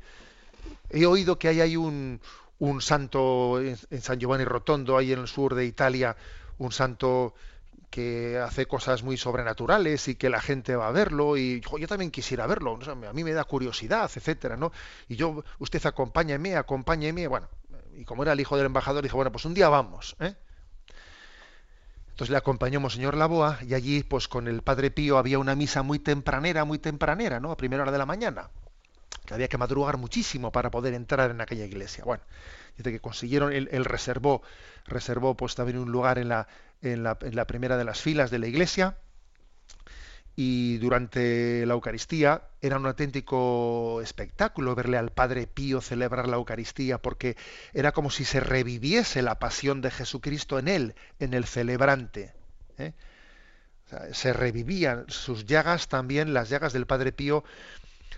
[0.89, 2.19] he oído que hay, un,
[2.59, 6.15] un santo en, San Giovanni Rotondo, ahí en el sur de Italia,
[6.57, 7.33] un santo
[7.89, 12.09] que hace cosas muy sobrenaturales y que la gente va a verlo y yo también
[12.09, 14.71] quisiera verlo, a mí me da curiosidad, etcétera, ¿no?
[15.07, 17.47] Y yo, usted acompáñeme, acompáñeme, bueno,
[17.97, 20.35] y como era el hijo del embajador, dijo, bueno, pues un día vamos, ¿eh?
[22.09, 25.81] Entonces le acompañó Monseñor Laboa y allí, pues con el Padre Pío había una misa
[25.81, 27.51] muy tempranera, muy tempranera, ¿no?
[27.51, 28.49] A primera hora de la mañana,
[29.25, 32.03] que había que madrugar muchísimo para poder entrar en aquella iglesia.
[32.03, 32.23] Bueno,
[32.77, 34.43] desde que consiguieron, él, reservó,
[34.85, 36.47] reservó pues también un lugar en la,
[36.83, 38.95] en la, en la primera de las filas de la iglesia
[40.35, 46.97] y durante la Eucaristía era un auténtico espectáculo verle al Padre Pío celebrar la Eucaristía
[46.97, 47.37] porque
[47.73, 52.33] era como si se reviviese la pasión de Jesucristo en él, en el celebrante.
[52.77, 52.93] ¿eh?
[54.11, 57.43] se revivían sus llagas también, las llagas del Padre Pío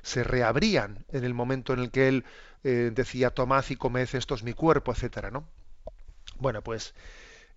[0.02, 2.26] se reabrían en el momento en el que él
[2.64, 5.48] eh, decía tomad y comed esto es mi cuerpo, etcétera, ¿no?
[6.38, 6.94] Bueno, pues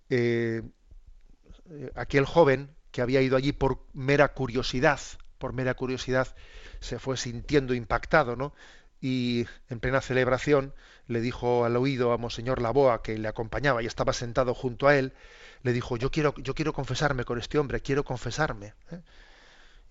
[0.09, 0.63] eh,
[1.95, 4.99] aquel joven que había ido allí por mera curiosidad,
[5.37, 6.35] por mera curiosidad,
[6.79, 8.53] se fue sintiendo impactado, ¿no?
[9.01, 10.73] Y en plena celebración
[11.07, 14.97] le dijo al oído a Monseñor Laboa, que le acompañaba y estaba sentado junto a
[14.97, 15.13] él,
[15.63, 18.73] le dijo, yo quiero, yo quiero confesarme con este hombre, quiero confesarme.
[18.91, 19.01] ¿eh?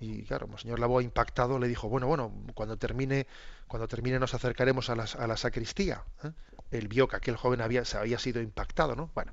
[0.00, 3.26] Y claro, Monseñor Laboa impactado le dijo, bueno, bueno, cuando termine,
[3.66, 6.04] cuando termine nos acercaremos a la, a la sacristía.
[6.22, 6.30] ¿eh?
[6.70, 9.11] Él vio que aquel joven había, sido impactado, ¿no?
[9.14, 9.32] Bueno,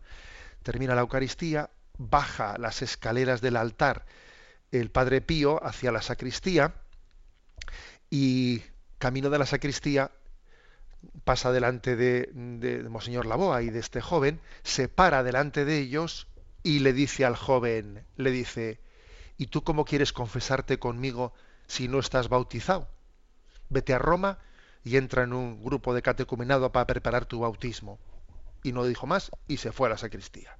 [0.63, 4.05] termina la Eucaristía, baja las escaleras del altar
[4.71, 6.73] el Padre Pío hacia la sacristía
[8.09, 8.61] y
[8.97, 10.11] camino de la sacristía
[11.23, 16.27] pasa delante de, de, Monseñor Laboa y de este joven, se para delante de ellos
[16.63, 18.79] y le dice al joven, le dice,
[19.37, 21.33] ¿y tú cómo quieres confesarte conmigo
[21.67, 22.87] si no estás bautizado?
[23.69, 24.39] Vete a Roma
[24.83, 27.99] y entra en un grupo de catecumenado para preparar tu bautismo.
[28.63, 30.57] Y no dijo más y se fue a la sacristía.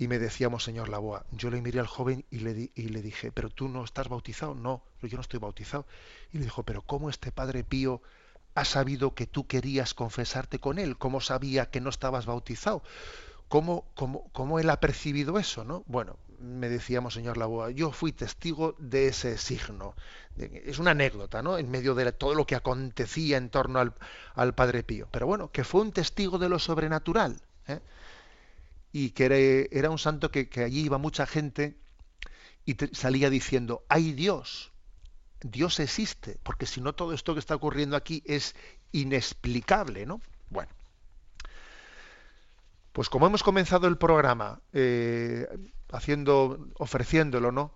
[0.00, 3.30] Y me decíamos, señor Laboa, yo le miré al joven y le, y le dije,
[3.32, 4.54] pero tú no estás bautizado.
[4.54, 5.84] No, yo no estoy bautizado.
[6.32, 8.00] Y le dijo, pero ¿cómo este Padre Pío
[8.54, 10.96] ha sabido que tú querías confesarte con él?
[10.96, 12.82] ¿Cómo sabía que no estabas bautizado?
[13.48, 15.64] ¿Cómo, cómo, cómo él ha percibido eso?
[15.64, 15.84] ¿no?
[15.86, 19.94] Bueno, me decíamos, señor Laboa, yo fui testigo de ese signo.
[20.38, 21.58] Es una anécdota, ¿no?
[21.58, 23.92] En medio de todo lo que acontecía en torno al,
[24.34, 25.08] al Padre Pío.
[25.10, 27.38] Pero bueno, que fue un testigo de lo sobrenatural.
[27.66, 27.80] ¿eh?
[28.92, 31.76] Y que era, un santo que, allí iba mucha gente
[32.64, 34.72] y salía diciendo, hay Dios,
[35.40, 38.54] Dios existe, porque si no todo esto que está ocurriendo aquí es
[38.92, 40.20] inexplicable, ¿no?
[40.50, 40.70] Bueno,
[42.92, 45.46] pues como hemos comenzado el programa eh,
[45.92, 47.72] haciendo, ofreciéndolo, ¿no?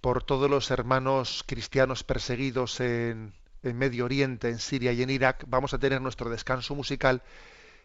[0.00, 5.44] Por todos los hermanos cristianos perseguidos en, en Medio Oriente, en Siria y en Irak,
[5.46, 7.22] vamos a tener nuestro descanso musical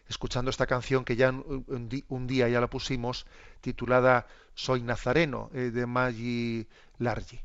[0.08, 3.26] escuchando esta canción que ya un, día ya la pusimos,
[3.60, 6.66] titulada Soy Nazareno, eh, de Maggi
[6.98, 7.40] Largi.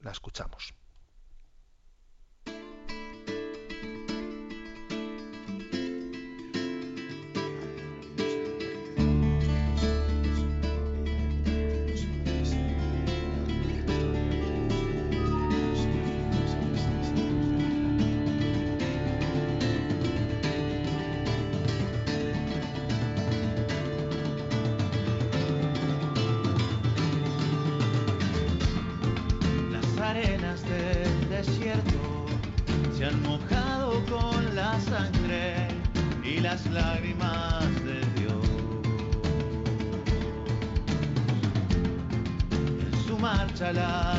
[0.00, 0.74] La escuchamos.
[43.72, 44.09] La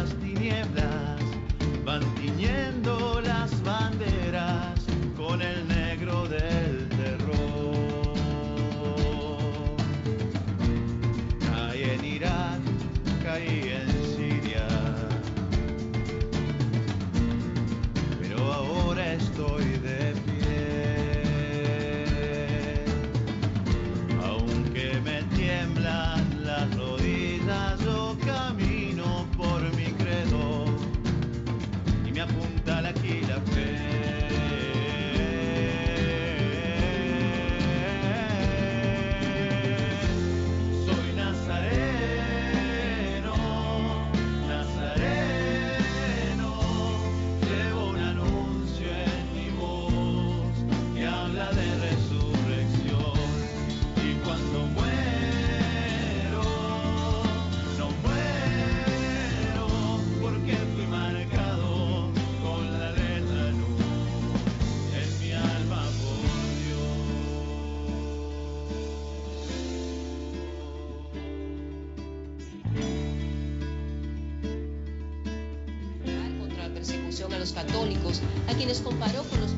[77.42, 79.52] los católicos, a quienes comparó con los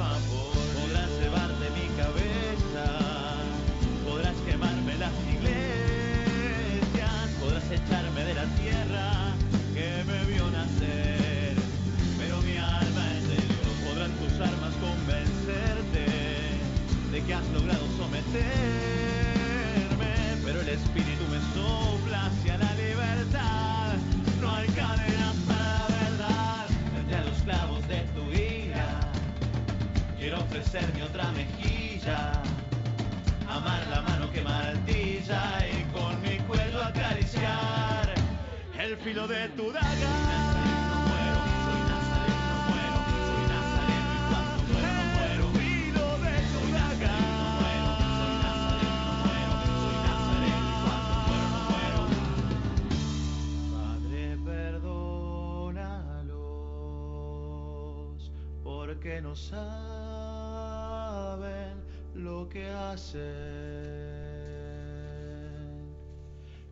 [0.00, 0.49] mi
[59.30, 59.60] no saben
[62.16, 63.20] lo que hacen.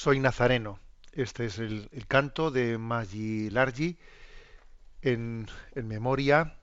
[0.00, 0.78] Soy nazareno.
[1.12, 3.98] Este es el, canto de Maggi Largi
[5.02, 6.56] en, en memoria,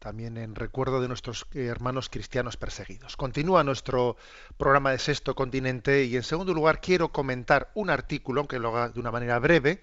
[0.00, 3.16] también en recuerdo de nuestros eh, hermanos cristianos perseguidos.
[3.16, 4.18] Continúa nuestro
[4.58, 8.90] programa de Sexto Continente y en segundo lugar quiero comentar un artículo, aunque lo haga
[8.90, 9.80] de una manera breve,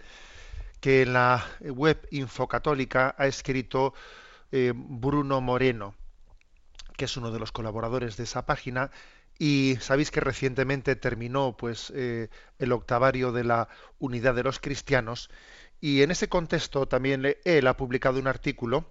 [0.80, 3.96] que en la web Infocatólica ha escrito
[4.52, 5.96] eh, Bruno Moreno,
[6.96, 8.92] que es uno de los colaboradores de esa página
[9.38, 12.30] y sabéis que recientemente terminó pues eh,
[12.60, 13.70] el octavario de la
[14.00, 15.30] unidad de los cristianos
[15.80, 18.86] y en ese contexto también él ha publicado un artículo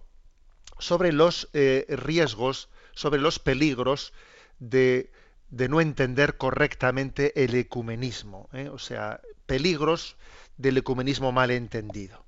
[0.78, 4.12] sobre los eh, riesgos, sobre los peligros
[4.58, 5.12] de,
[5.50, 8.68] de no entender correctamente el ecumenismo, ¿eh?
[8.68, 10.16] o sea, peligros
[10.56, 12.24] del ecumenismo mal entendido.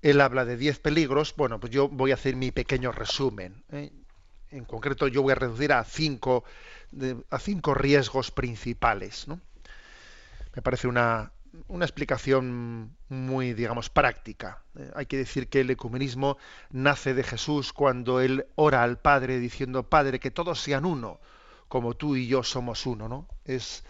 [0.00, 3.62] Él habla de 10 peligros, bueno, pues yo voy a hacer mi pequeño resumen.
[4.50, 6.44] En concreto, yo voy a reducir a cinco,
[7.30, 9.28] a cinco riesgos principales.
[9.28, 9.40] ¿no?
[10.54, 11.32] Me parece una,
[11.68, 14.62] una explicación muy, digamos, práctica.
[14.78, 16.38] Eh, hay que decir que el ecumenismo
[16.70, 21.20] nace de Jesús cuando él ora al Padre diciendo, Padre, que todos sean uno,
[21.68, 23.28] como tú y yo somos uno, ¿no?
[23.44, 23.84] Es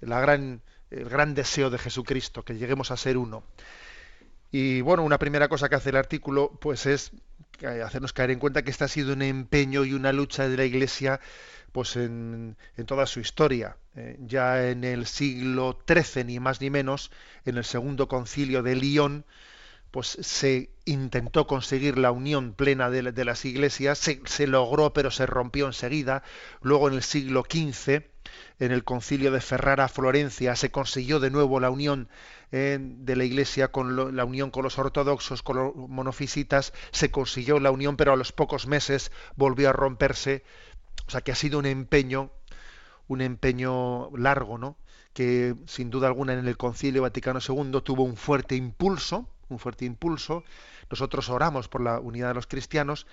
[0.00, 3.42] la gran, el gran deseo de Jesucristo, que lleguemos a ser uno.
[4.50, 7.12] Y bueno, una primera cosa que hace el artículo, pues es
[7.66, 10.64] hacernos caer en cuenta que este ha sido un empeño y una lucha de la
[10.64, 11.20] Iglesia
[11.72, 13.76] pues en, en toda su historia.
[13.96, 17.10] Eh, ya en el siglo XIII, ni más ni menos,
[17.44, 19.24] en el segundo concilio de Lyon,
[19.90, 25.26] pues se intentó conseguir la unión plena de, las iglesias, se, se, logró pero se
[25.26, 26.22] rompió enseguida.
[26.60, 28.02] Luego en el siglo XV,
[28.60, 32.08] en el concilio de Ferrara, Florencia, se consiguió de nuevo la unión
[32.50, 37.60] eh, de la iglesia con la unión con los ortodoxos, con los monofisitas, se consiguió
[37.60, 40.44] la unión, pero a los pocos meses volvió a romperse.
[41.08, 42.30] O sea que ha sido un empeño,
[43.08, 44.76] un empeño largo, ¿no?
[45.18, 49.84] que sin duda alguna en el Concilio Vaticano II tuvo un fuerte impulso, un fuerte
[49.84, 50.44] impulso.
[50.90, 53.06] Nosotros oramos por la unidad de los cristianos,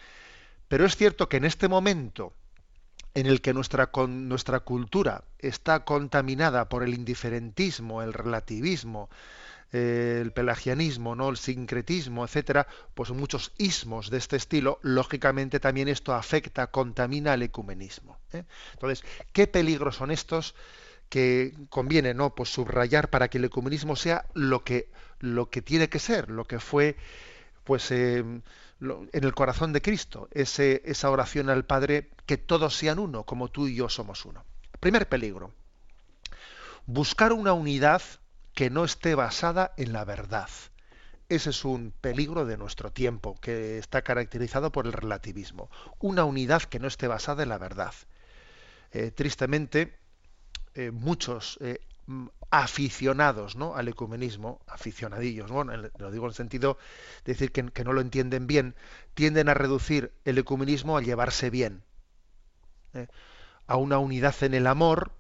[0.68, 2.32] pero es cierto que en este momento
[3.16, 9.10] en el que nuestra, con, nuestra cultura está contaminada por el indiferentismo, el relativismo,
[9.72, 11.30] eh, el pelagianismo, ¿no?
[11.30, 17.44] el sincretismo, etcétera, pues muchos ismos de este estilo, lógicamente también esto afecta, contamina el
[17.44, 18.18] ecumenismo.
[18.32, 18.44] ¿eh?
[18.74, 19.04] Entonces,
[19.34, 20.56] ¿qué peligros son estos
[21.10, 22.36] que conviene ¿no?
[22.36, 24.90] pues subrayar para que el ecumenismo sea lo que,
[25.20, 26.96] lo que tiene que ser, lo que fue
[27.64, 28.44] pues eh, en
[29.12, 33.68] el corazón de Cristo, ese, esa oración al Padre, que todos sean uno, como tú
[33.68, 34.46] y yo somos uno.
[34.80, 35.52] Primer peligro,
[36.86, 38.02] buscar una unidad
[38.56, 40.50] que no esté basada en la verdad.
[41.28, 45.70] Ese es un peligro de nuestro tiempo, que está caracterizado por el relativismo.
[46.00, 47.94] Una unidad que no esté basada en la verdad.
[48.92, 49.98] Eh, tristemente,
[50.74, 51.80] eh, muchos eh,
[52.50, 53.76] aficionados ¿no?
[53.76, 56.78] al ecumenismo, aficionadillos, bueno, lo digo en el sentido
[57.26, 58.76] de decir que, que, no lo entienden bien,
[59.16, 61.84] tienden a reducir el ecumenismo a llevarse bien,
[63.68, 65.12] a una unidad en el amor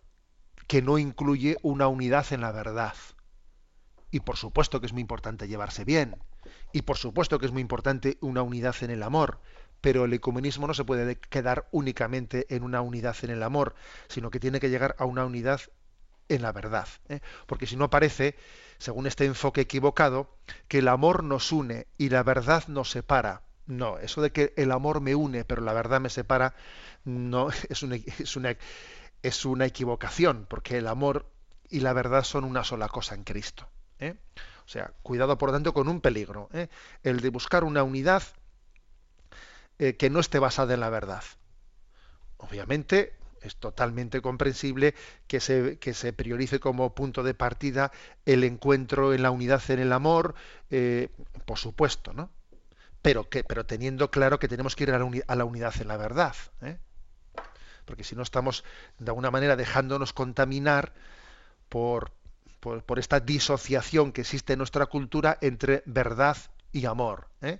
[0.68, 2.94] que no incluye una unidad en la verdad.
[4.16, 6.16] Y por supuesto que es muy importante llevarse bien,
[6.72, 9.42] y por supuesto que es muy importante una unidad en el amor,
[9.82, 13.76] pero el ecumenismo no se puede quedar únicamente en una unidad en el amor,
[14.08, 15.60] sino que tiene que llegar a una unidad
[16.30, 16.88] en la verdad.
[17.10, 17.20] ¿eh?
[17.46, 18.38] Porque si no parece,
[18.78, 20.30] según este enfoque equivocado,
[20.70, 23.42] que el amor nos une y la verdad nos separa.
[23.66, 26.56] No, eso de que el amor me une pero la verdad me separa,
[27.04, 28.56] no es una, es una,
[29.24, 31.30] es una equivocación, porque el amor
[31.70, 33.68] y la verdad son una sola cosa en Cristo.
[34.00, 34.16] ¿Eh?
[34.66, 36.70] O sea, cuidado por tanto con un peligro, ¿eh?
[37.04, 38.24] el de buscar una unidad
[39.78, 41.24] eh, que no esté basada en la verdad.
[42.38, 44.96] Obviamente, es totalmente comprensible
[45.28, 47.92] que se, que se priorice como punto de partida
[48.26, 50.34] el encuentro en la unidad en el amor,
[50.72, 51.10] eh,
[51.46, 52.32] por supuesto, ¿no?
[53.02, 55.88] Pero, que, pero teniendo claro que tenemos que ir a la, a la unidad en
[55.88, 56.36] la verdad.
[57.86, 58.64] Porque si no estamos
[58.98, 60.94] de alguna manera dejándonos contaminar
[61.70, 62.12] por,
[62.66, 66.36] por, esta disociación que existe en nuestra cultura entre verdad
[66.72, 67.28] y amor.
[67.42, 67.60] ¿eh?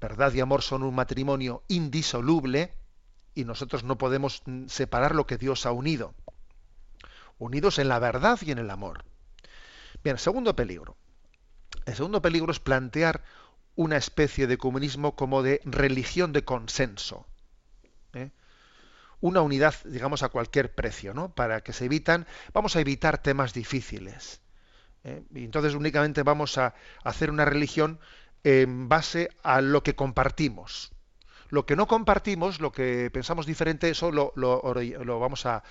[0.00, 2.74] Verdad y amor son un matrimonio indisoluble
[3.34, 6.14] y nosotros no podemos separar lo que Dios ha unido.
[7.38, 9.04] Unidos en la verdad y en el amor.
[10.04, 10.96] Bien, segundo peligro.
[11.86, 13.24] El segundo peligro es plantear
[13.76, 17.26] una especie de comunismo como de religión de consenso.
[19.20, 21.34] Una unidad, digamos, a cualquier precio, ¿no?
[21.34, 24.40] Para que se evitan, vamos a evitar temas difíciles.
[25.04, 25.22] ¿eh?
[25.34, 27.98] Y entonces únicamente vamos a hacer una religión
[28.44, 30.92] en base a lo que compartimos.
[31.48, 34.62] Lo que no compartimos, lo que pensamos diferente, eso lo, lo,
[35.04, 35.62] lo vamos a,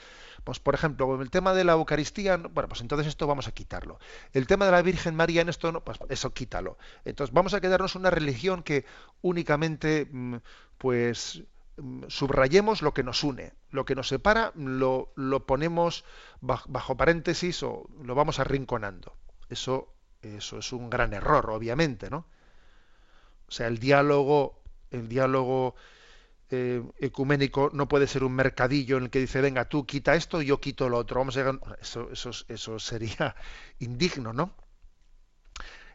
[0.43, 3.99] pues por ejemplo, el tema de la Eucaristía, bueno, pues entonces esto vamos a quitarlo.
[4.31, 6.77] El tema de la Virgen María en esto, no, pues eso quítalo.
[7.03, 8.85] Entonces vamos a quedarnos una religión que
[9.21, 10.35] únicamente, mm,
[10.77, 11.43] pues
[12.07, 16.05] subrayemos lo que nos une, lo que nos separa lo, lo ponemos
[16.41, 19.17] bajo, paréntesis o lo vamos arrinconando.
[19.49, 22.27] Eso, eso es un gran error, obviamente, ¿no?
[23.47, 24.61] O sea, el diálogo
[24.91, 25.75] el diálogo
[26.49, 30.41] eh, ecuménico no puede ser un mercadillo en el que dice, venga, tú quita esto
[30.41, 31.19] y yo quito lo otro.
[31.19, 33.35] Vamos a eso, eso, eso sería
[33.79, 34.53] indigno, ¿no?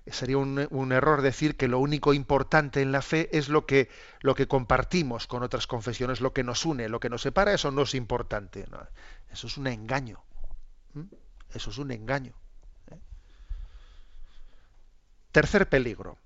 [0.06, 3.88] Sería un, error decir que lo único importante en la fe es lo que,
[4.20, 7.70] lo que compartimos con otras confesiones, lo que nos une, lo que nos separa, eso
[7.70, 8.66] no es importante.
[9.30, 10.22] Eso es un engaño.
[11.52, 12.34] Eso es un engaño.
[12.90, 12.98] ¿eh?
[15.32, 16.18] Tercer peligro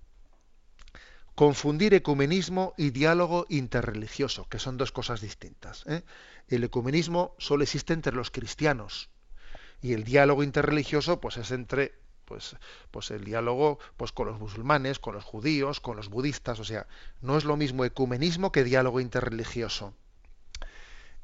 [1.34, 5.84] confundir ecumenismo y diálogo interreligioso, que son dos cosas distintas.
[5.86, 6.02] ¿eh?
[6.48, 9.10] El ecumenismo solo existe entre los cristianos
[9.82, 11.94] y el diálogo interreligioso pues es entre
[12.24, 12.56] pues,
[12.90, 16.86] pues el diálogo pues con los musulmanes, con los judíos, con los budistas, o sea,
[17.22, 19.94] no es lo mismo ecumenismo que diálogo interreligioso.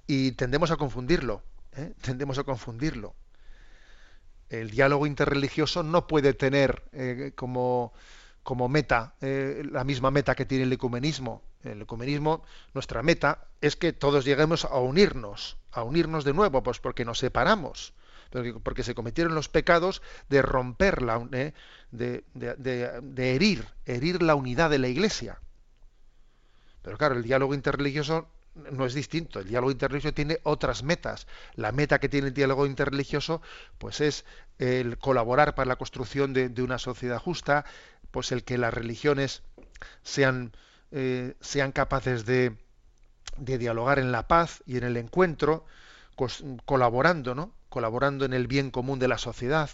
[0.07, 1.43] y tendemos a confundirlo,
[1.77, 1.95] ¿eh?
[2.03, 3.15] tendemos a confundirlo.
[4.49, 7.93] El diálogo interreligioso no puede tener eh, como,
[8.43, 11.43] como meta eh, la misma meta que tiene el ecumenismo.
[11.63, 12.43] El ecumenismo,
[12.75, 17.19] nuestra meta es que todos lleguemos a unirnos, a unirnos de nuevo, pues porque nos
[17.19, 17.93] separamos,
[18.63, 21.53] porque, se cometieron los pecados de romper la, eh,
[21.91, 22.55] de, de-
[23.03, 25.41] de- herir, herir la unidad de la Iglesia.
[26.83, 28.29] Pero claro, el diálogo interreligioso
[28.73, 29.41] no es distinto.
[29.41, 31.27] El diálogo interreligioso tiene otras metas.
[31.55, 33.43] La meta que tiene el diálogo interreligioso,
[33.79, 34.25] pues es
[34.59, 37.65] el colaborar para la construcción de, de una sociedad justa,
[38.11, 39.43] pues el que las religiones
[40.03, 40.53] sean,
[40.93, 42.57] eh, sean capaces de,
[43.37, 45.67] de dialogar en la paz y en el encuentro,
[46.65, 47.53] colaborando, ¿no?
[47.69, 49.71] Colaborando en el bien común de la sociedad.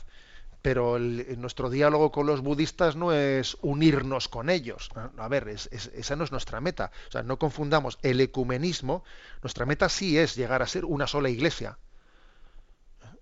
[0.63, 4.91] Pero el- nuestro diálogo con los budistas no es unirnos con ellos.
[4.97, 6.91] A a ver, es- es- esa no es nuestra meta.
[7.09, 9.05] O sea, no confundamos el ecumenismo.
[9.43, 11.79] Nuestra meta sí es llegar a ser una sola iglesia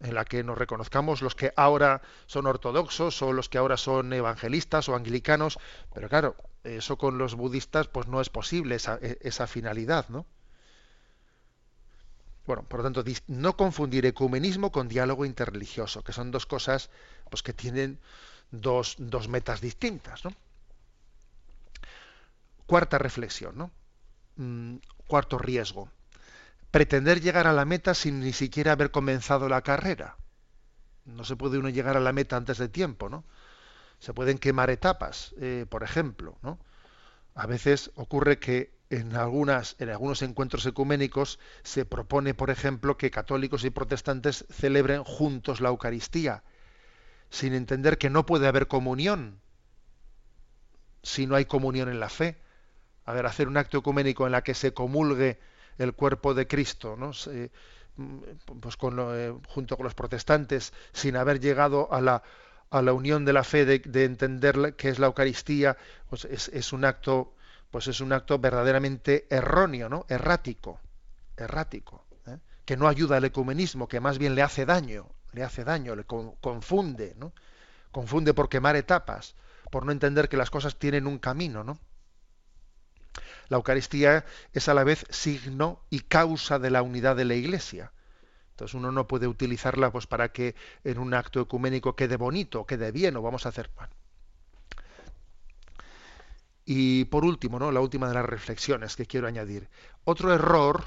[0.00, 4.12] en la que nos reconozcamos los que ahora son ortodoxos o los que ahora son
[4.12, 5.58] evangelistas o anglicanos,
[5.92, 10.26] pero claro, eso con los budistas pues no es posible esa, e- esa finalidad, ¿no?
[12.46, 16.90] Bueno, por lo tanto, no confundir ecumenismo con diálogo interreligioso, que son dos cosas
[17.30, 17.98] pues que tienen
[18.50, 20.32] dos, dos metas distintas, ¿no?
[22.66, 23.70] Cuarta reflexión, ¿no?
[24.36, 24.76] Mm,
[25.06, 25.88] cuarto riesgo
[26.74, 30.16] pretender llegar a la meta sin ni siquiera haber comenzado la carrera.
[31.04, 33.22] No se puede uno llegar a la meta antes de tiempo, ¿no?
[34.00, 36.58] Se pueden quemar etapas, eh, por ejemplo, ¿no?
[37.36, 43.10] A veces ocurre que en algunas, en algunos encuentros ecuménicos se propone, por ejemplo, que
[43.10, 46.44] católicos y protestantes celebren juntos la Eucaristía,
[47.30, 49.40] sin entender que no puede haber comunión
[51.02, 52.38] si no hay comunión en la fe.
[53.06, 55.40] A ver, hacer un acto ecuménico en la que se comulgue
[55.78, 57.12] el cuerpo de Cristo, ¿no?
[57.14, 57.52] Se-
[57.96, 58.18] mm,
[58.60, 58.76] pues
[59.14, 62.22] eh, junto con los protestantes, sin haber llegado a la,
[62.70, 65.76] a la unión de la fe de, de entender qué es la Eucaristía,
[66.10, 67.33] pues es, es un acto,
[67.74, 70.06] pues es un acto verdaderamente erróneo, ¿no?
[70.08, 70.80] Errático,
[71.36, 72.38] errático, ¿eh?
[72.64, 76.04] que no ayuda al ecumenismo, que más bien le hace daño, le hace daño, le
[76.04, 77.32] con- confunde, ¿no?
[77.92, 79.34] Confunde por quemar etapas,
[79.70, 81.80] por no entender que las cosas tienen un camino, ¿no?
[83.48, 87.92] La Eucaristía es a la vez signo y causa de la unidad de la Iglesia.
[88.52, 90.54] Entonces uno no puede utilizarla pues para que
[90.84, 93.70] en un acto ecuménico quede bonito, quede bien, o vamos a hacer.
[96.64, 97.70] Y por último, ¿no?
[97.72, 99.68] la última de las reflexiones que quiero añadir.
[100.04, 100.84] Otro error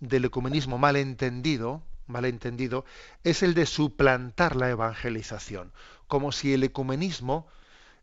[0.00, 2.84] del ecumenismo mal entendido, mal entendido,
[3.22, 5.72] es el de suplantar la evangelización,
[6.08, 7.46] como si el ecumenismo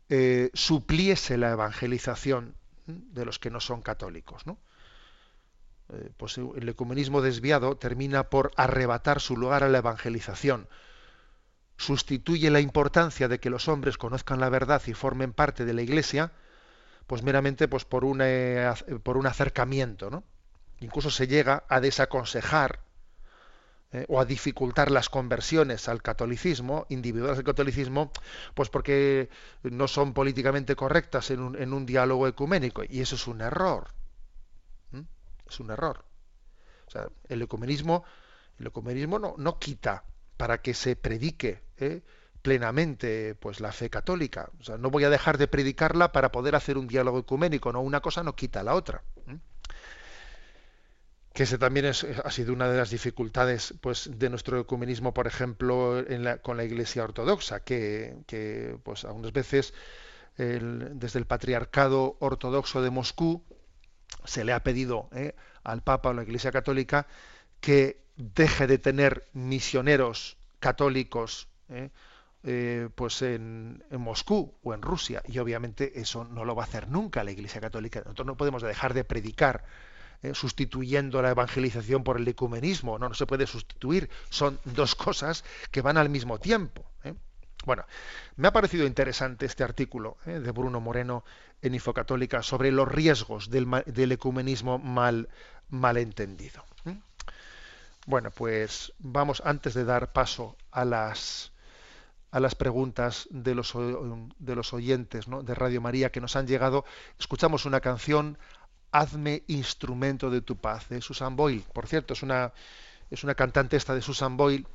[0.08, 2.54] eh, supliese la evangelización
[2.86, 4.46] de los que no son católicos.
[4.46, 4.58] ¿no?
[5.92, 10.68] Eh, pues el ecumenismo desviado termina por arrebatar su lugar a la evangelización.
[11.76, 15.82] Sustituye la importancia de que los hombres conozcan la verdad y formen parte de la
[15.82, 16.32] Iglesia,
[17.06, 18.72] pues meramente pues por un, eh,
[19.02, 20.10] por un acercamiento.
[20.10, 20.24] ¿no?
[20.80, 22.80] Incluso se llega a desaconsejar
[23.92, 28.10] eh, o a dificultar las conversiones al catolicismo, individuales al catolicismo,
[28.54, 29.28] pues porque
[29.62, 32.82] no son políticamente correctas en un, en un diálogo ecuménico.
[32.88, 33.88] Y eso es un error.
[35.48, 36.04] Es un error.
[36.86, 38.04] O sea, el ecumenismo,
[38.58, 40.04] el ecumenismo no, no quita
[40.38, 42.02] para que se predique ¿eh?
[42.42, 44.50] Plenamente pues la fe católica.
[44.60, 47.72] O sea, no voy a dejar de predicarla para poder hacer un diálogo ecuménico.
[47.72, 49.02] No, una cosa no quita la otra.
[51.32, 55.98] Que ese también ha sido una de las dificultades pues, de nuestro ecumenismo, por ejemplo,
[55.98, 59.72] en la- con la Iglesia Ortodoxa, que, pues, algunas veces
[60.36, 63.42] desde el Patriarcado Ortodoxo de Moscú
[64.24, 65.34] se le ha pedido eh,
[65.64, 67.06] al Papa o a la Iglesia Católica
[67.60, 71.90] que deje de tener misioneros católicos eh,
[72.44, 75.22] eh, pues en, en Moscú o en Rusia.
[75.26, 78.00] Y obviamente eso no lo va a hacer nunca la Iglesia Católica.
[78.00, 79.64] Nosotros no podemos dejar de predicar
[80.22, 82.98] eh, sustituyendo la evangelización por el ecumenismo.
[82.98, 84.08] No se puede sustituir.
[84.30, 87.14] Son dos cosas que van al mismo tiempo ¿eh?
[87.64, 87.84] bueno
[88.36, 91.24] me ha parecido interesante este artículo de Bruno Moreno
[91.60, 95.28] en Infocatólica sobre los riesgos del, del ecumenismo mal
[95.68, 96.64] malentendido.
[98.04, 101.51] Bueno, pues vamos antes de dar paso a las
[102.32, 103.74] a las preguntas de los
[104.38, 106.84] de los oyentes de Radio María que nos han llegado.
[107.18, 108.38] Escuchamos una canción,
[108.90, 111.64] Hazme instrumento de tu paz, de Susan Boyle.
[111.72, 112.52] Por cierto, es una
[113.10, 114.66] es una cantante esta de Susan Boyle,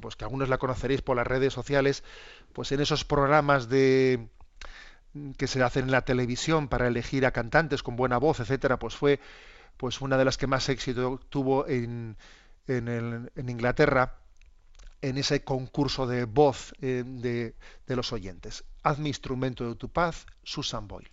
[0.00, 2.04] pues que algunos la conoceréis por las redes sociales,
[2.52, 4.28] pues en esos programas de
[5.38, 8.94] que se hacen en la televisión para elegir a cantantes con buena voz, etcétera, pues
[8.96, 9.20] fue
[9.76, 12.16] pues una de las que más éxito tuvo en,
[12.66, 14.18] en, el- en Inglaterra
[15.02, 17.54] en ese concurso de voz eh, de,
[17.86, 18.64] de los oyentes.
[18.82, 21.10] Hazme instrumento de tu paz, Susan Boyle.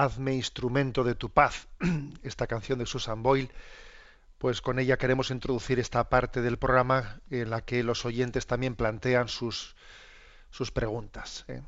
[0.00, 1.68] Hazme instrumento de tu paz,
[2.22, 3.50] esta canción de Susan Boyle,
[4.38, 8.76] pues con ella queremos introducir esta parte del programa en la que los oyentes también
[8.76, 9.76] plantean sus,
[10.50, 11.44] sus preguntas.
[11.48, 11.60] ¿eh?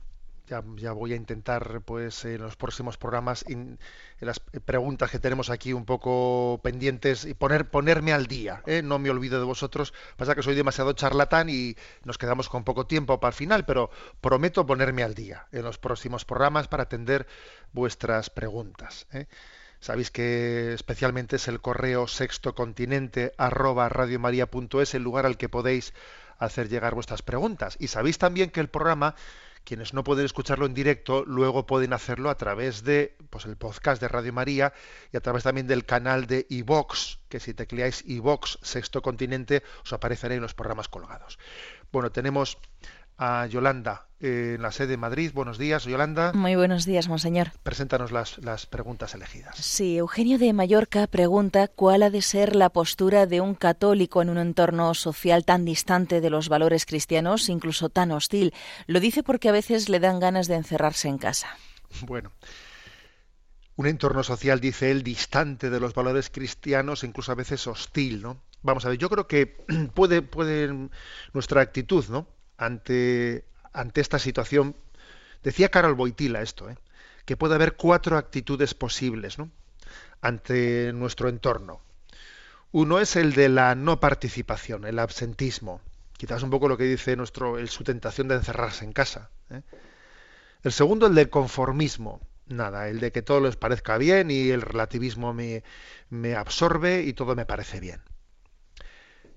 [0.77, 3.79] Ya, voy a intentar, pues, en los próximos programas, en
[4.21, 8.63] las preguntas que tenemos aquí un poco pendientes y poner, ponerme al día.
[8.67, 8.83] ¿eh?
[8.83, 9.95] No me olvido de vosotros.
[10.19, 11.75] Pasa que soy demasiado charlatán y
[12.05, 13.89] nos quedamos con poco tiempo para el final, pero
[14.21, 17.27] prometo ponerme al día en los próximos programas para atender
[17.73, 19.07] vuestras preguntas.
[19.15, 19.29] ¿eh?
[19.81, 25.95] Sabéis que especialmente es el correo sextocontinente arroba radiomaria.es el lugar al que podéis
[26.39, 27.77] hacer llegar vuestras preguntas.
[27.81, 29.15] Y sabéis también que el programa,
[29.65, 34.01] quienes no pueden escucharlo en directo, luego pueden hacerlo a través de pues, el podcast
[34.01, 34.73] de Radio María
[35.13, 39.93] y a través también del canal de iVox, que si tecleáis iVox Sexto Continente os
[39.93, 41.39] aparecerá en los programas colgados.
[41.93, 42.59] Bueno, tenemos
[43.23, 45.31] a Yolanda eh, en la sede de Madrid.
[45.33, 46.33] Buenos días, Yolanda.
[46.33, 47.53] Muy buenos días, monseñor.
[47.63, 49.57] Preséntanos las, las preguntas elegidas.
[49.57, 54.31] Sí, Eugenio de Mallorca pregunta cuál ha de ser la postura de un católico en
[54.31, 58.53] un entorno social tan distante de los valores cristianos, incluso tan hostil.
[58.89, 61.49] Lo dice porque a veces le dan ganas de encerrarse en casa.
[62.07, 62.33] Bueno,
[63.77, 68.43] un entorno social, dice él, distante de los valores cristianos, incluso a veces hostil, ¿no?
[68.63, 69.47] Vamos a ver, yo creo que
[69.95, 70.89] puede, puede
[71.35, 72.27] nuestra actitud, ¿no?
[72.65, 74.77] Ante, ante esta situación
[75.43, 76.77] Decía Carol Boitila esto, ¿eh?
[77.25, 79.37] que puede haber cuatro actitudes posibles
[80.21, 81.81] ante nuestro entorno.
[82.71, 85.81] Uno es el de la no participación, el absentismo.
[86.17, 89.31] Quizás un poco lo que dice nuestro, el, su tentación de encerrarse en casa.
[89.51, 89.63] ¿eh?
[90.63, 92.21] El segundo, el del conformismo.
[92.47, 95.65] Nada, el de que todo les parezca bien y el relativismo me,
[96.11, 98.01] me absorbe y todo me parece bien.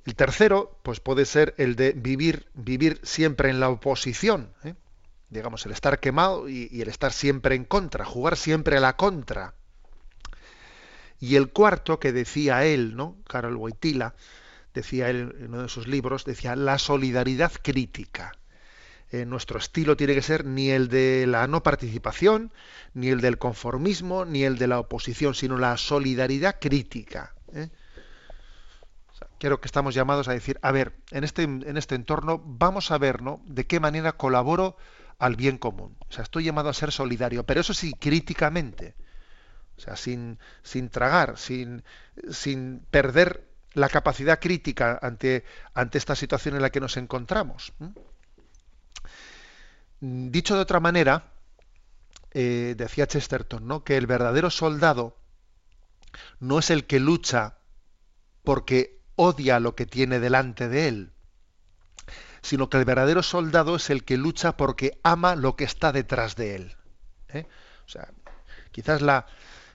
[0.06, 4.54] El tercero, pues puede ser el de vivir, vivir siempre en la oposición.
[4.64, 4.76] ¿eh?
[5.30, 9.56] Digamos, el estar quemado y, el estar siempre en contra, jugar siempre a la contra.
[11.20, 13.18] Y el cuarto que decía él, ¿no?
[13.28, 14.14] Carol Wojtyla,
[14.76, 18.34] decía él en uno de sus libros, decía la solidaridad crítica.
[19.12, 22.52] Eh, nuestro estilo tiene que ser ni el de la no participación,
[22.94, 27.34] ni el del conformismo, ni el de la oposición, sino la solidaridad crítica.
[27.54, 27.70] ¿eh?
[29.40, 32.98] Creo que estamos llamados a decir, a ver, en este, en este entorno vamos a
[32.98, 33.42] ver ¿no?
[33.46, 34.78] de qué manera colaboro
[35.20, 35.98] al bien común.
[36.08, 38.96] O sea, estoy llamado a ser solidario, pero eso sí, críticamente.
[39.78, 41.84] O sea, sin, sin tragar, sin,
[42.32, 47.74] sin perder la capacidad crítica ante, ante esta situación en la que nos encontramos.
[50.00, 51.34] Dicho de otra manera,
[52.32, 53.84] eh, decía Chesterton, ¿no?
[53.84, 55.18] que el verdadero soldado
[56.40, 57.58] no es el que lucha
[58.44, 61.12] porque odia lo que tiene delante de él,
[62.42, 66.36] sino que el verdadero soldado es el que lucha porque ama lo que está detrás
[66.36, 66.76] de él.
[67.30, 67.48] ¿eh?
[67.86, 68.10] O sea,
[68.72, 69.26] quizás la,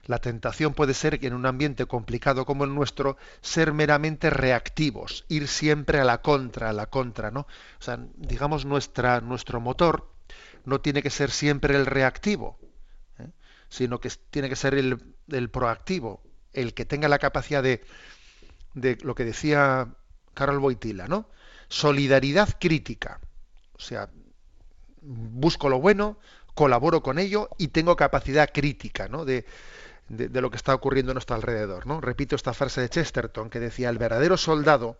[0.05, 5.25] la tentación puede ser que en un ambiente complicado como el nuestro, ser meramente reactivos,
[5.27, 7.41] ir siempre a la contra, a la contra, ¿no?
[7.41, 10.11] O sea, digamos, nuestra, nuestro motor
[10.65, 12.59] no tiene que ser siempre el reactivo,
[13.19, 13.29] ¿eh?
[13.69, 16.23] sino que tiene que ser el, el, proactivo,
[16.53, 17.83] el que tenga la capacidad de,
[18.73, 19.87] de lo que decía
[20.33, 21.27] Carol Boitila, ¿no?
[21.67, 23.19] Solidaridad crítica.
[23.73, 24.09] O sea,
[25.01, 26.17] busco lo bueno,
[26.53, 29.25] colaboro con ello y tengo capacidad crítica, ¿no?
[29.25, 29.45] De,
[30.11, 31.87] de, lo que está ocurriendo a nuestro alrededor.
[31.87, 32.01] ¿no?
[32.01, 34.97] Repito esta frase de Chesterton que decía, el verdadero soldado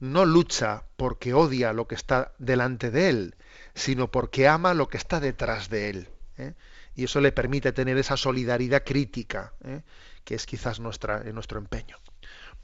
[0.00, 3.34] no lucha porque odia lo que está delante de él,
[3.74, 6.08] sino porque ama lo que está detrás de él.
[6.36, 6.54] ¿eh?
[6.94, 9.82] Y eso le permite tener esa solidaridad crítica, ¿eh?
[10.24, 11.96] que es quizás nuestra, nuestro empeño.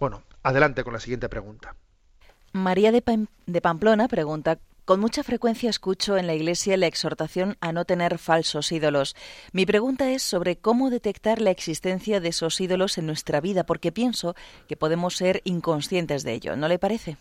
[0.01, 1.77] Bueno, adelante con la siguiente pregunta.
[2.53, 7.57] María de, Pam de Pamplona pregunta con mucha frecuencia escucho en la Iglesia la exhortación
[7.61, 9.15] a no tener falsos ídolos.
[9.53, 13.93] Mi pregunta es sobre cómo detectar la existencia de esos ídolos en nuestra vida, porque
[13.93, 14.35] pienso
[14.67, 16.57] que podemos ser inconscientes de ello.
[16.57, 17.19] ¿No le parece?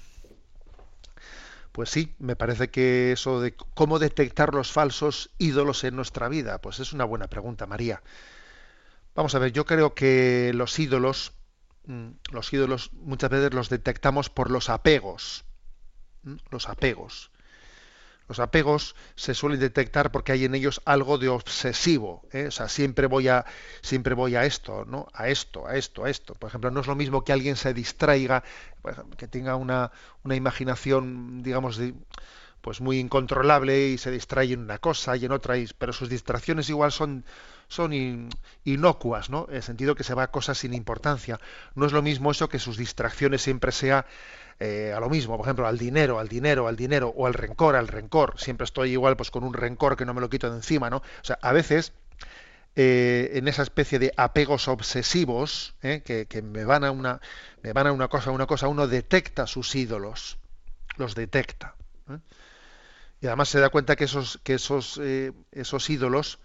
[1.71, 6.59] Pues sí, me parece que eso de cómo detectar los falsos ídolos en nuestra vida,
[6.59, 8.01] pues es una buena pregunta, María.
[9.13, 11.33] Vamos a ver, yo creo que los ídolos,
[12.31, 15.45] los ídolos muchas veces los detectamos por los apegos,
[16.51, 17.31] los apegos.
[18.29, 22.21] Los apegos se suelen detectar porque hay en ellos algo de obsesivo.
[22.31, 22.45] ¿eh?
[22.45, 23.43] O sea, siempre voy a,
[23.81, 25.07] siempre voy a esto, ¿no?
[25.13, 26.35] A esto, a esto, a esto.
[26.35, 28.43] Por ejemplo, no es lo mismo que alguien se distraiga,
[29.17, 29.91] que tenga una,
[30.23, 31.81] una imaginación, digamos,
[32.61, 36.07] pues muy incontrolable y se distrae en una cosa y en otra, y, pero sus
[36.07, 37.25] distracciones igual son,
[37.69, 38.29] son in,
[38.65, 39.45] inocuas, ¿no?
[39.49, 41.39] En el sentido que se va a cosas sin importancia.
[41.75, 44.05] No es lo mismo eso que sus distracciones siempre sea
[44.59, 47.77] eh, a lo mismo, por ejemplo, al dinero, al dinero, al dinero, o al rencor,
[47.77, 48.33] al rencor.
[48.37, 50.97] Siempre estoy igual pues con un rencor que no me lo quito de encima, ¿no?
[50.97, 51.93] O sea, a veces
[52.75, 56.01] eh, en esa especie de apegos obsesivos ¿eh?
[56.03, 57.21] que, que, me van a una
[57.63, 60.39] me van a una cosa, a una cosa, uno detecta sus ídolos,
[60.97, 61.75] los detecta.
[63.21, 64.99] Y además se da cuenta que esos, que esos,
[65.51, 66.39] esos ídolos,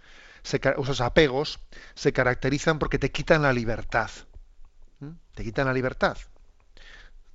[0.44, 1.58] se, esos apegos,
[1.96, 4.10] se caracterizan porque te quitan la libertad.
[5.34, 6.16] Te quitan la libertad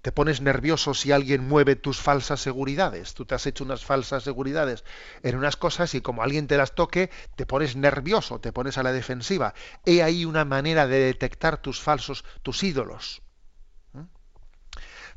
[0.01, 3.13] te pones nervioso si alguien mueve tus falsas seguridades.
[3.13, 4.83] Tú te has hecho unas falsas seguridades
[5.23, 8.83] en unas cosas y como alguien te las toque, te pones nervioso, te pones a
[8.83, 9.53] la defensiva.
[9.85, 13.21] He ahí una manera de detectar tus falsos, tus ídolos.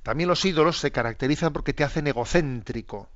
[0.02, 3.08] También los ídolos se caracterizan porque te hacen egocéntrico.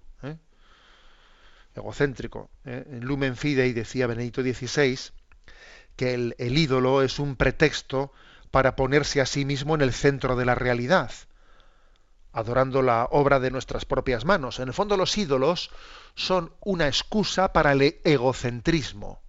[1.77, 1.81] ¿Eh?
[1.81, 2.51] Egocéntrico.
[2.65, 2.85] ¿eh?
[2.91, 4.99] En Lumen Fidei decía Benedicto XVI
[5.97, 8.13] que el, ídolo es un pretexto
[8.51, 11.11] para ponerse a sí mismo en el centro de la realidad
[12.33, 14.59] adorando la obra de nuestras propias manos.
[14.59, 15.71] En el fondo los ídolos
[16.15, 19.23] son una excusa para el egocentrismo.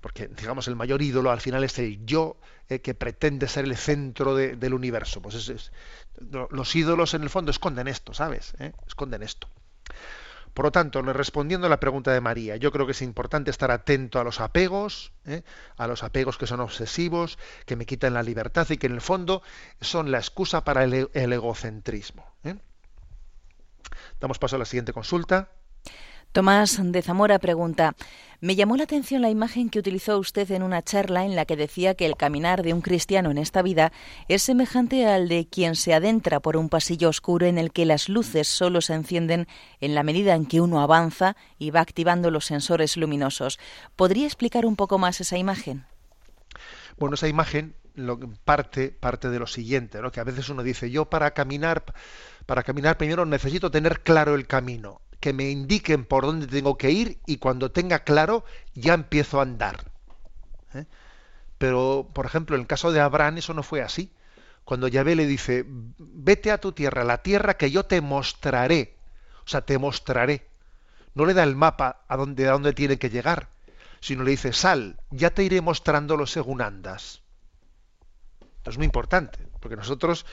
[0.00, 2.36] Porque, digamos, el mayor ídolo al final es el yo
[2.68, 5.20] eh, que pretende ser el centro de, del universo.
[5.20, 5.72] Pues es,
[6.50, 8.54] los ídolos en el fondo esconden esto, ¿sabes?
[8.60, 8.72] ¿Eh?
[8.86, 9.48] Esconden esto.
[10.54, 13.70] Por lo tanto, respondiendo a la pregunta de María, yo creo que es importante estar
[13.70, 15.42] atento a los apegos, ¿eh?
[15.76, 19.00] a los apegos que son obsesivos, que me quitan la libertad y que en el
[19.00, 19.42] fondo
[19.80, 22.26] son la excusa para el, el egocentrismo.
[22.42, 22.56] ¿eh?
[24.20, 25.48] Damos paso a la siguiente consulta.
[26.32, 27.94] Tomás de Zamora pregunta,
[28.40, 31.56] me llamó la atención la imagen que utilizó usted en una charla en la que
[31.56, 33.92] decía que el caminar de un cristiano en esta vida
[34.28, 38.10] es semejante al de quien se adentra por un pasillo oscuro en el que las
[38.10, 39.48] luces solo se encienden
[39.80, 43.58] en la medida en que uno avanza y va activando los sensores luminosos.
[43.96, 45.86] ¿Podría explicar un poco más esa imagen?
[46.98, 47.74] Bueno, esa imagen
[48.44, 50.12] parte, parte de lo siguiente, ¿no?
[50.12, 51.84] que a veces uno dice, yo para caminar,
[52.44, 56.90] para caminar primero necesito tener claro el camino que me indiquen por dónde tengo que
[56.90, 58.44] ir y cuando tenga claro
[58.74, 59.90] ya empiezo a andar.
[60.74, 60.86] ¿eh?
[61.58, 64.12] Pero, por ejemplo, en el caso de Abraham eso no fue así.
[64.64, 68.94] Cuando Yahvé le dice, vete a tu tierra, la tierra que yo te mostraré.
[69.44, 70.46] O sea, te mostraré.
[71.14, 73.48] No le da el mapa a dónde, a dónde tiene que llegar,
[74.00, 77.22] sino le dice, sal, ya te iré mostrándolo según andas.
[78.58, 80.26] Esto es muy importante, porque nosotros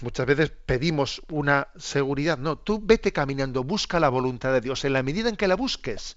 [0.00, 2.38] muchas veces pedimos una seguridad.
[2.38, 4.84] No, tú vete caminando, busca la voluntad de Dios.
[4.84, 6.16] En la medida en que la busques,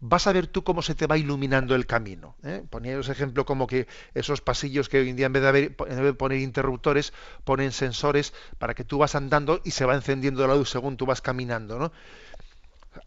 [0.00, 2.36] vas a ver tú cómo se te va iluminando el camino.
[2.42, 2.62] ¿eh?
[2.68, 6.16] Ponía ese ejemplo como que esos pasillos que hoy en día en vez, de haber,
[6.16, 7.12] poner interruptores,
[7.44, 11.06] ponen sensores para que tú vas andando y se va encendiendo la luz según tú
[11.06, 11.78] vas caminando.
[11.78, 11.92] ¿no?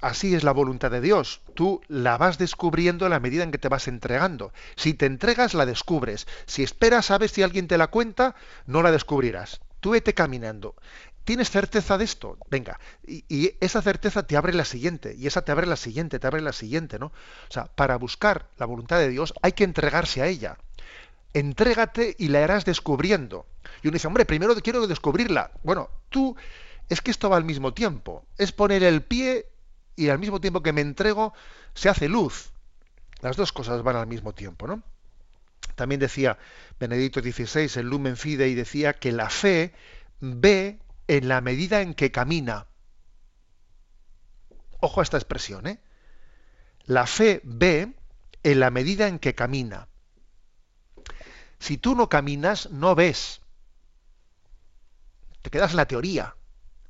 [0.01, 1.41] Así es la voluntad de Dios.
[1.53, 4.51] Tú la vas descubriendo a la medida en que te vas entregando.
[4.75, 6.27] Si te entregas, la descubres.
[6.45, 9.61] Si esperas, sabes si alguien te la cuenta, no la descubrirás.
[9.87, 10.75] Tú vete caminando.
[11.23, 12.37] ¿Tienes certeza de esto?
[12.49, 12.77] Venga.
[13.07, 16.27] Y, y, esa certeza te abre la siguiente, y esa te abre la siguiente, te
[16.27, 17.05] abre la siguiente, ¿no?
[17.05, 20.57] O sea, para buscar la voluntad de Dios hay que entregarse a ella.
[21.33, 23.45] Entrégate y la irás descubriendo.
[23.81, 25.51] Y uno dice, hombre, primero quiero descubrirla.
[25.63, 26.35] Bueno, tú,
[26.89, 28.25] es que esto va al mismo tiempo.
[28.37, 29.45] Es poner el pie
[29.95, 31.31] y al mismo tiempo que me entrego,
[31.73, 32.51] se hace luz.
[33.21, 34.83] Las dos cosas van al mismo tiempo, ¿no?
[35.77, 36.39] También decía
[36.79, 39.75] Benedicto XVI, el Lumen Fidei, decía que la fe
[40.19, 42.65] ve en la medida en que camina.
[44.79, 45.79] Ojo a esta expresión, ¿eh?
[46.85, 47.93] La fe ve
[48.41, 49.87] en la medida en que camina.
[51.59, 53.41] Si tú no caminas, no ves.
[55.43, 56.35] Te quedas en la teoría.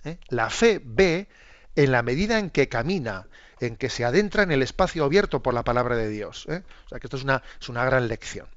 [0.05, 0.17] ¿eh?
[0.29, 1.27] La fe ve
[1.75, 3.27] en la medida en que camina,
[3.59, 6.45] en que se adentra en el espacio abierto por la palabra de Dios.
[6.47, 6.63] ¿eh?
[6.85, 8.47] O sea que esto es una, es una gran lección.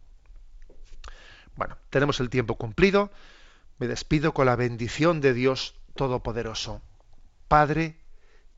[1.61, 3.11] Bueno, tenemos el tiempo cumplido.
[3.79, 6.81] Me despido con la bendición de Dios Todopoderoso.
[7.49, 8.01] Padre,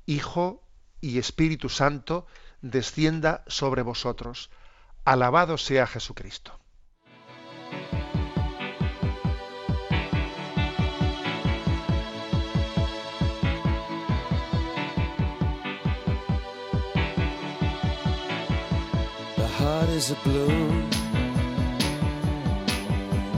[0.06, 0.62] Hijo
[1.00, 2.28] y Espíritu Santo,
[2.60, 4.50] descienda sobre vosotros.
[5.04, 6.60] Alabado sea Jesucristo.